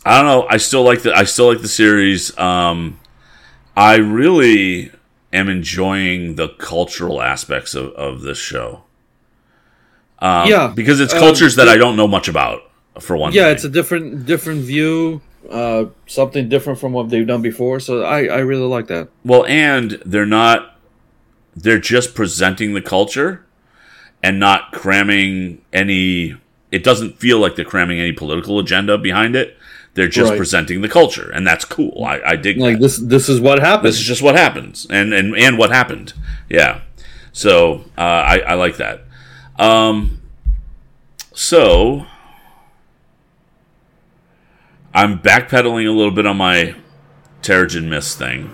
I 0.08 0.16
don't 0.16 0.26
know. 0.26 0.46
I 0.48 0.56
still 0.56 0.84
like 0.84 1.02
the 1.02 1.14
I 1.14 1.24
still 1.24 1.48
like 1.48 1.60
the 1.60 1.68
series. 1.68 2.36
Um, 2.38 2.98
I 3.76 3.96
really 3.96 4.90
am 5.34 5.50
enjoying 5.50 6.36
the 6.36 6.48
cultural 6.48 7.20
aspects 7.20 7.74
of, 7.74 7.92
of 7.92 8.22
this 8.22 8.38
show. 8.38 8.84
Um, 10.18 10.48
Yeah, 10.48 10.72
because 10.74 11.00
it's 11.00 11.12
um, 11.12 11.20
cultures 11.20 11.56
that 11.56 11.68
I 11.68 11.76
don't 11.76 11.94
know 11.94 12.08
much 12.08 12.26
about. 12.26 12.62
For 13.00 13.18
one, 13.18 13.34
Yeah, 13.34 13.44
thing. 13.44 13.54
it's 13.54 13.64
a 13.64 13.68
different 13.68 14.24
different 14.24 14.62
view, 14.62 15.20
uh, 15.50 15.84
something 16.06 16.48
different 16.48 16.78
from 16.78 16.92
what 16.92 17.10
they've 17.10 17.26
done 17.26 17.42
before. 17.42 17.78
So 17.78 18.02
I 18.02 18.24
I 18.24 18.38
really 18.38 18.66
like 18.66 18.86
that. 18.86 19.10
Well, 19.26 19.44
and 19.44 20.00
they're 20.06 20.24
not 20.24 20.78
they're 21.54 21.78
just 21.78 22.14
presenting 22.14 22.72
the 22.72 22.80
culture 22.80 23.44
and 24.22 24.40
not 24.40 24.72
cramming 24.72 25.60
any 25.70 26.36
it 26.72 26.82
doesn't 26.82 27.18
feel 27.18 27.38
like 27.40 27.56
they're 27.56 27.64
cramming 27.66 28.00
any 28.00 28.12
political 28.12 28.58
agenda 28.58 28.96
behind 28.96 29.36
it. 29.36 29.57
They're 29.98 30.06
just 30.06 30.30
Right. 30.30 30.36
presenting 30.36 30.80
the 30.80 30.88
culture, 30.88 31.28
and 31.34 31.44
that's 31.44 31.64
cool. 31.64 32.04
I, 32.04 32.20
I 32.24 32.36
dig 32.36 32.56
Like 32.56 32.74
that. 32.76 32.80
this 32.82 32.98
this 32.98 33.28
is 33.28 33.40
what 33.40 33.58
happens. 33.58 33.82
This 33.94 34.00
is 34.00 34.06
just 34.06 34.22
what 34.22 34.36
happens, 34.36 34.86
and 34.88 35.12
and, 35.12 35.36
and 35.36 35.58
what 35.58 35.70
happened. 35.72 36.12
Yeah. 36.48 36.82
So 37.32 37.84
uh, 37.98 38.00
I, 38.00 38.38
I 38.46 38.54
like 38.54 38.76
that. 38.76 39.00
Um, 39.58 40.20
so 41.32 42.06
I'm 44.94 45.18
backpedaling 45.18 45.88
a 45.88 45.90
little 45.90 46.12
bit 46.12 46.26
on 46.26 46.36
my 46.36 46.76
Terrigen 47.42 47.88
Mist 47.88 48.18
thing, 48.18 48.50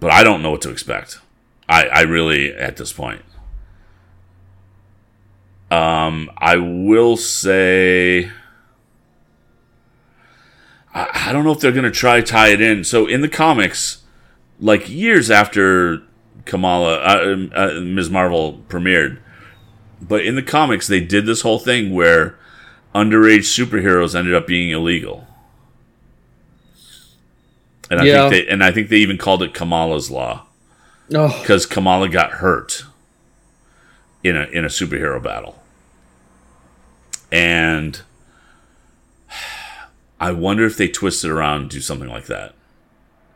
but 0.00 0.10
I 0.10 0.24
don't 0.24 0.40
know 0.40 0.52
what 0.52 0.62
to 0.62 0.70
expect. 0.70 1.18
I, 1.68 1.84
I 1.88 2.00
really 2.02 2.50
at 2.54 2.78
this 2.78 2.94
point. 2.94 3.20
Um, 5.70 6.30
I 6.38 6.56
will 6.56 7.18
say. 7.18 8.30
I, 10.94 11.28
I 11.28 11.32
don't 11.32 11.44
know 11.44 11.52
if 11.52 11.60
they're 11.60 11.72
going 11.72 11.84
to 11.84 11.90
try 11.90 12.20
tie 12.20 12.48
it 12.48 12.60
in. 12.60 12.84
So 12.84 13.06
in 13.06 13.20
the 13.20 13.28
comics, 13.28 14.02
like 14.60 14.88
years 14.88 15.30
after 15.30 16.02
Kamala, 16.44 16.96
uh, 16.98 17.36
uh, 17.54 17.80
Ms. 17.80 18.10
Marvel 18.10 18.62
premiered, 18.68 19.18
but 20.00 20.24
in 20.24 20.34
the 20.36 20.42
comics 20.42 20.86
they 20.86 21.00
did 21.00 21.26
this 21.26 21.40
whole 21.40 21.58
thing 21.58 21.92
where 21.94 22.38
underage 22.94 23.46
superheroes 23.46 24.14
ended 24.14 24.34
up 24.34 24.46
being 24.46 24.70
illegal. 24.70 25.26
And 27.90 28.00
I 28.00 28.04
Yeah. 28.04 28.28
think 28.28 28.46
they 28.46 28.52
and 28.52 28.64
I 28.64 28.70
think 28.70 28.88
they 28.88 28.96
even 28.98 29.18
called 29.18 29.42
it 29.42 29.52
Kamala's 29.54 30.10
law 30.10 30.46
oh, 31.14 31.38
because 31.40 31.66
Kamala 31.66 32.08
got 32.08 32.32
hurt 32.32 32.84
in 34.22 34.36
a 34.36 34.44
in 34.44 34.64
a 34.64 34.68
superhero 34.68 35.22
battle, 35.22 35.62
and 37.30 38.00
I 40.24 40.32
wonder 40.32 40.64
if 40.64 40.76
they 40.76 40.88
twist 40.88 41.24
it 41.24 41.30
around 41.30 41.60
and 41.62 41.70
do 41.70 41.80
something 41.80 42.08
like 42.08 42.26
that. 42.26 42.54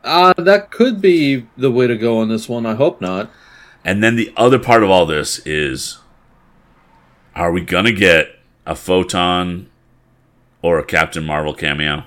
uh, 0.03 0.33
that 0.37 0.71
could 0.71 0.99
be 1.01 1.45
the 1.57 1.69
way 1.71 1.85
to 1.87 1.95
go 1.97 2.17
on 2.19 2.29
this 2.29 2.49
one. 2.49 2.65
I 2.65 2.73
hope 2.73 2.99
not. 3.01 3.29
And 3.85 4.03
then 4.03 4.15
the 4.15 4.33
other 4.35 4.57
part 4.59 4.83
of 4.83 4.89
all 4.89 5.05
this 5.05 5.39
is, 5.45 5.99
are 7.35 7.51
we 7.51 7.61
gonna 7.61 7.91
get 7.91 8.39
a 8.65 8.75
photon 8.75 9.69
or 10.61 10.79
a 10.79 10.83
Captain 10.85 11.23
Marvel 11.23 11.53
cameo? 11.53 12.03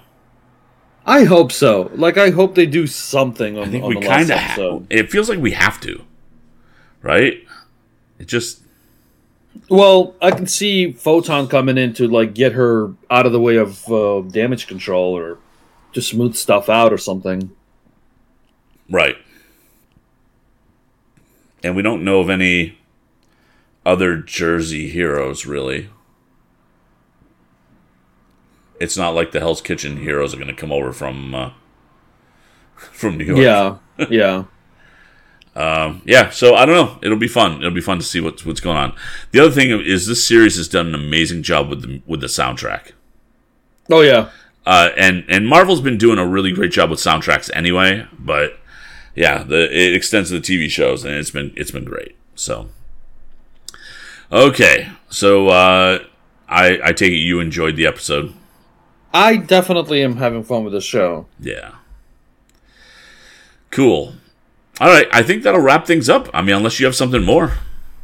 I 1.07 1.25
hope 1.25 1.53
so. 1.53 1.91
Like 1.95 2.19
I 2.19 2.31
hope 2.31 2.55
they 2.55 2.67
do 2.67 2.87
something 2.87 3.57
on, 3.59 3.69
I 3.69 3.71
think 3.71 3.85
on 3.85 3.89
we 3.91 4.01
the 4.01 4.07
last 4.09 4.29
kind 4.29 4.31
of. 4.31 4.39
episode. 4.39 4.87
it 4.91 5.11
feels 5.11 5.29
like 5.29 5.39
we 5.39 5.53
have 5.53 5.81
to, 5.83 6.03
right? 7.03 7.45
It 8.19 8.27
just 8.29 8.63
Well, 9.69 10.15
I 10.21 10.31
can 10.31 10.47
see 10.47 10.93
Photon 10.93 11.49
coming 11.49 11.79
in 11.79 11.95
to 11.95 12.09
like 12.09 12.35
get 12.35 12.53
her 12.53 12.93
out 13.11 13.27
of 13.27 13.33
the 13.33 13.41
way 13.41 13.57
of 13.57 13.91
uh, 13.91 14.21
damage 14.21 14.67
control 14.67 15.17
or 15.17 15.39
to 15.93 16.03
smooth 16.03 16.35
stuff 16.35 16.69
out 16.69 16.93
or 16.93 16.99
something. 16.99 17.51
Right. 18.91 19.17
And 21.63 21.77
we 21.77 21.83
don't 21.83 22.05
know 22.05 22.21
of 22.21 22.29
any 22.29 22.79
other 23.87 24.17
Jersey 24.19 24.89
heroes, 24.89 25.47
really. 25.47 25.89
It's 28.81 28.97
not 28.97 29.15
like 29.15 29.31
the 29.31 29.39
Hell's 29.39 29.63
Kitchen 29.63 29.99
heroes 29.99 30.35
are 30.35 30.39
going 30.39 30.49
to 30.49 30.55
come 30.55 30.73
over 30.73 30.93
from 30.93 31.35
uh, 31.35 31.53
from 32.77 33.17
New 33.17 33.25
York. 33.25 33.39
Yeah, 33.39 34.07
yeah. 34.11 34.45
Um, 35.55 36.03
yeah. 36.05 36.31
So 36.31 36.55
I 36.55 36.65
don't 36.65 36.75
know. 36.75 36.99
It'll 37.03 37.19
be 37.19 37.29
fun. 37.29 37.59
It'll 37.59 37.71
be 37.71 37.81
fun 37.81 37.99
to 37.99 38.05
see 38.05 38.21
what's 38.21 38.45
what's 38.47 38.61
going 38.61 38.77
on. 38.77 38.95
The 39.33 39.41
other 39.41 39.51
thing 39.51 39.71
is 39.71 40.07
this 40.07 40.27
series 40.27 40.57
has 40.57 40.69
done 40.69 40.87
an 40.87 40.95
amazing 40.95 41.43
job 41.43 41.69
with 41.69 41.83
the 41.83 42.03
with 42.07 42.21
the 42.21 42.27
soundtrack. 42.27 42.93
Oh 43.91 44.01
yeah. 44.01 44.31
Uh, 44.65 44.91
and 44.97 45.25
and 45.29 45.47
Marvel's 45.47 45.81
been 45.81 45.99
doing 45.99 46.19
a 46.19 46.27
really 46.27 46.53
great 46.53 46.71
job 46.71 46.91
with 46.91 47.01
soundtracks 47.01 47.51
anyway, 47.53 48.07
but 48.19 48.59
yeah, 49.15 49.43
the 49.43 49.65
it 49.65 49.95
extends 49.95 50.31
to 50.31 50.39
the 50.39 50.41
TV 50.41 50.71
shows 50.71 51.05
and 51.05 51.15
it's 51.15 51.31
been 51.31 51.53
it's 51.57 51.73
been 51.73 51.85
great. 51.85 52.17
So 52.35 52.69
okay, 54.31 54.91
so 55.11 55.49
uh, 55.49 55.99
I 56.49 56.79
I 56.83 56.93
take 56.93 57.13
it 57.13 57.17
you 57.17 57.41
enjoyed 57.41 57.77
the 57.77 57.87
episode. 57.87 58.35
I 59.13 59.37
definitely 59.37 60.03
am 60.03 60.17
having 60.17 60.45
fun 60.45 60.65
with 60.65 60.73
the 60.73 60.81
show. 60.81 61.27
Yeah, 61.41 61.73
cool. 63.71 64.15
All 64.83 64.89
right, 64.89 65.07
I 65.13 65.23
think 65.23 65.45
that'll 65.45 65.61
wrap 65.61 65.87
things 65.87 66.09
up. 66.09 66.29
I 66.35 66.43
mean, 66.43 66.57
unless 66.57 66.81
you 66.81 66.87
have 66.87 66.97
something 66.97 67.23
more. 67.23 67.53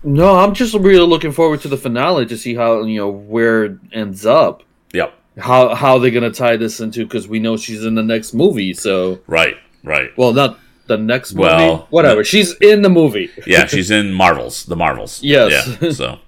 No, 0.04 0.36
I'm 0.36 0.54
just 0.54 0.74
really 0.74 1.04
looking 1.04 1.32
forward 1.32 1.60
to 1.62 1.68
the 1.68 1.76
finale 1.76 2.24
to 2.26 2.36
see 2.36 2.54
how 2.54 2.84
you 2.84 2.98
know 3.00 3.08
where 3.08 3.64
it 3.64 3.78
ends 3.92 4.24
up. 4.24 4.62
Yep. 4.92 5.12
How 5.38 5.74
how 5.74 5.98
they're 5.98 6.12
gonna 6.12 6.30
tie 6.30 6.56
this 6.56 6.78
into 6.80 7.04
because 7.04 7.26
we 7.26 7.40
know 7.40 7.56
she's 7.56 7.84
in 7.84 7.94
the 7.96 8.02
next 8.04 8.32
movie. 8.32 8.74
So 8.74 9.18
Right. 9.26 9.56
Right. 9.82 10.10
well, 10.16 10.32
not 10.32 10.58
the 10.86 10.96
next 10.96 11.34
movie. 11.34 11.48
Well, 11.48 11.86
whatever. 11.90 12.20
no- 12.20 12.22
She's 12.22 12.54
in 12.60 12.82
the 12.82 12.88
movie. 12.88 13.28
Yeah, 13.46 13.66
she's 13.66 13.90
in 13.90 14.12
Marvels, 14.12 14.64
the 14.66 14.76
Marvels. 14.76 15.20
Yes. 15.22 15.66
Yeah. 15.82 15.90
So. 16.00 16.18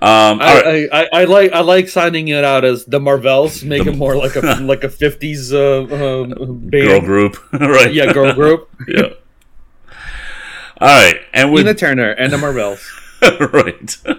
Um, 0.00 0.40
I, 0.40 0.60
right. 0.62 0.88
I, 0.92 1.02
I, 1.02 1.08
I 1.22 1.24
like 1.24 1.52
I 1.52 1.60
like 1.60 1.88
signing 1.88 2.28
it 2.28 2.44
out 2.44 2.64
as 2.64 2.84
the 2.84 3.00
Marvels, 3.00 3.64
make 3.64 3.84
it 3.86 3.96
more 3.96 4.14
like 4.16 4.36
a 4.36 4.40
like 4.60 4.84
a 4.84 4.88
fifties 4.90 5.52
uh, 5.52 5.82
uh. 5.90 6.24
Girl 6.70 7.00
group. 7.00 7.36
right. 7.52 7.92
yeah, 7.92 8.12
girl 8.12 8.32
group. 8.34 8.68
yeah. 8.86 9.08
All 10.80 10.86
right, 10.86 11.20
and 11.32 11.52
with 11.52 11.64
Tina 11.64 11.74
Turner 11.74 12.10
and 12.12 12.32
the 12.32 12.38
Marvels. 12.38 12.88
right. 13.22 13.96
All 14.06 14.14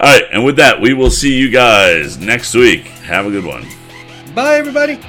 right, 0.00 0.24
and 0.30 0.44
with 0.44 0.56
that, 0.56 0.82
we 0.82 0.92
will 0.92 1.10
see 1.10 1.34
you 1.38 1.50
guys 1.50 2.18
next 2.18 2.54
week. 2.54 2.82
Have 2.82 3.24
a 3.24 3.30
good 3.30 3.46
one. 3.46 3.66
Bye, 4.34 4.56
everybody. 4.56 5.00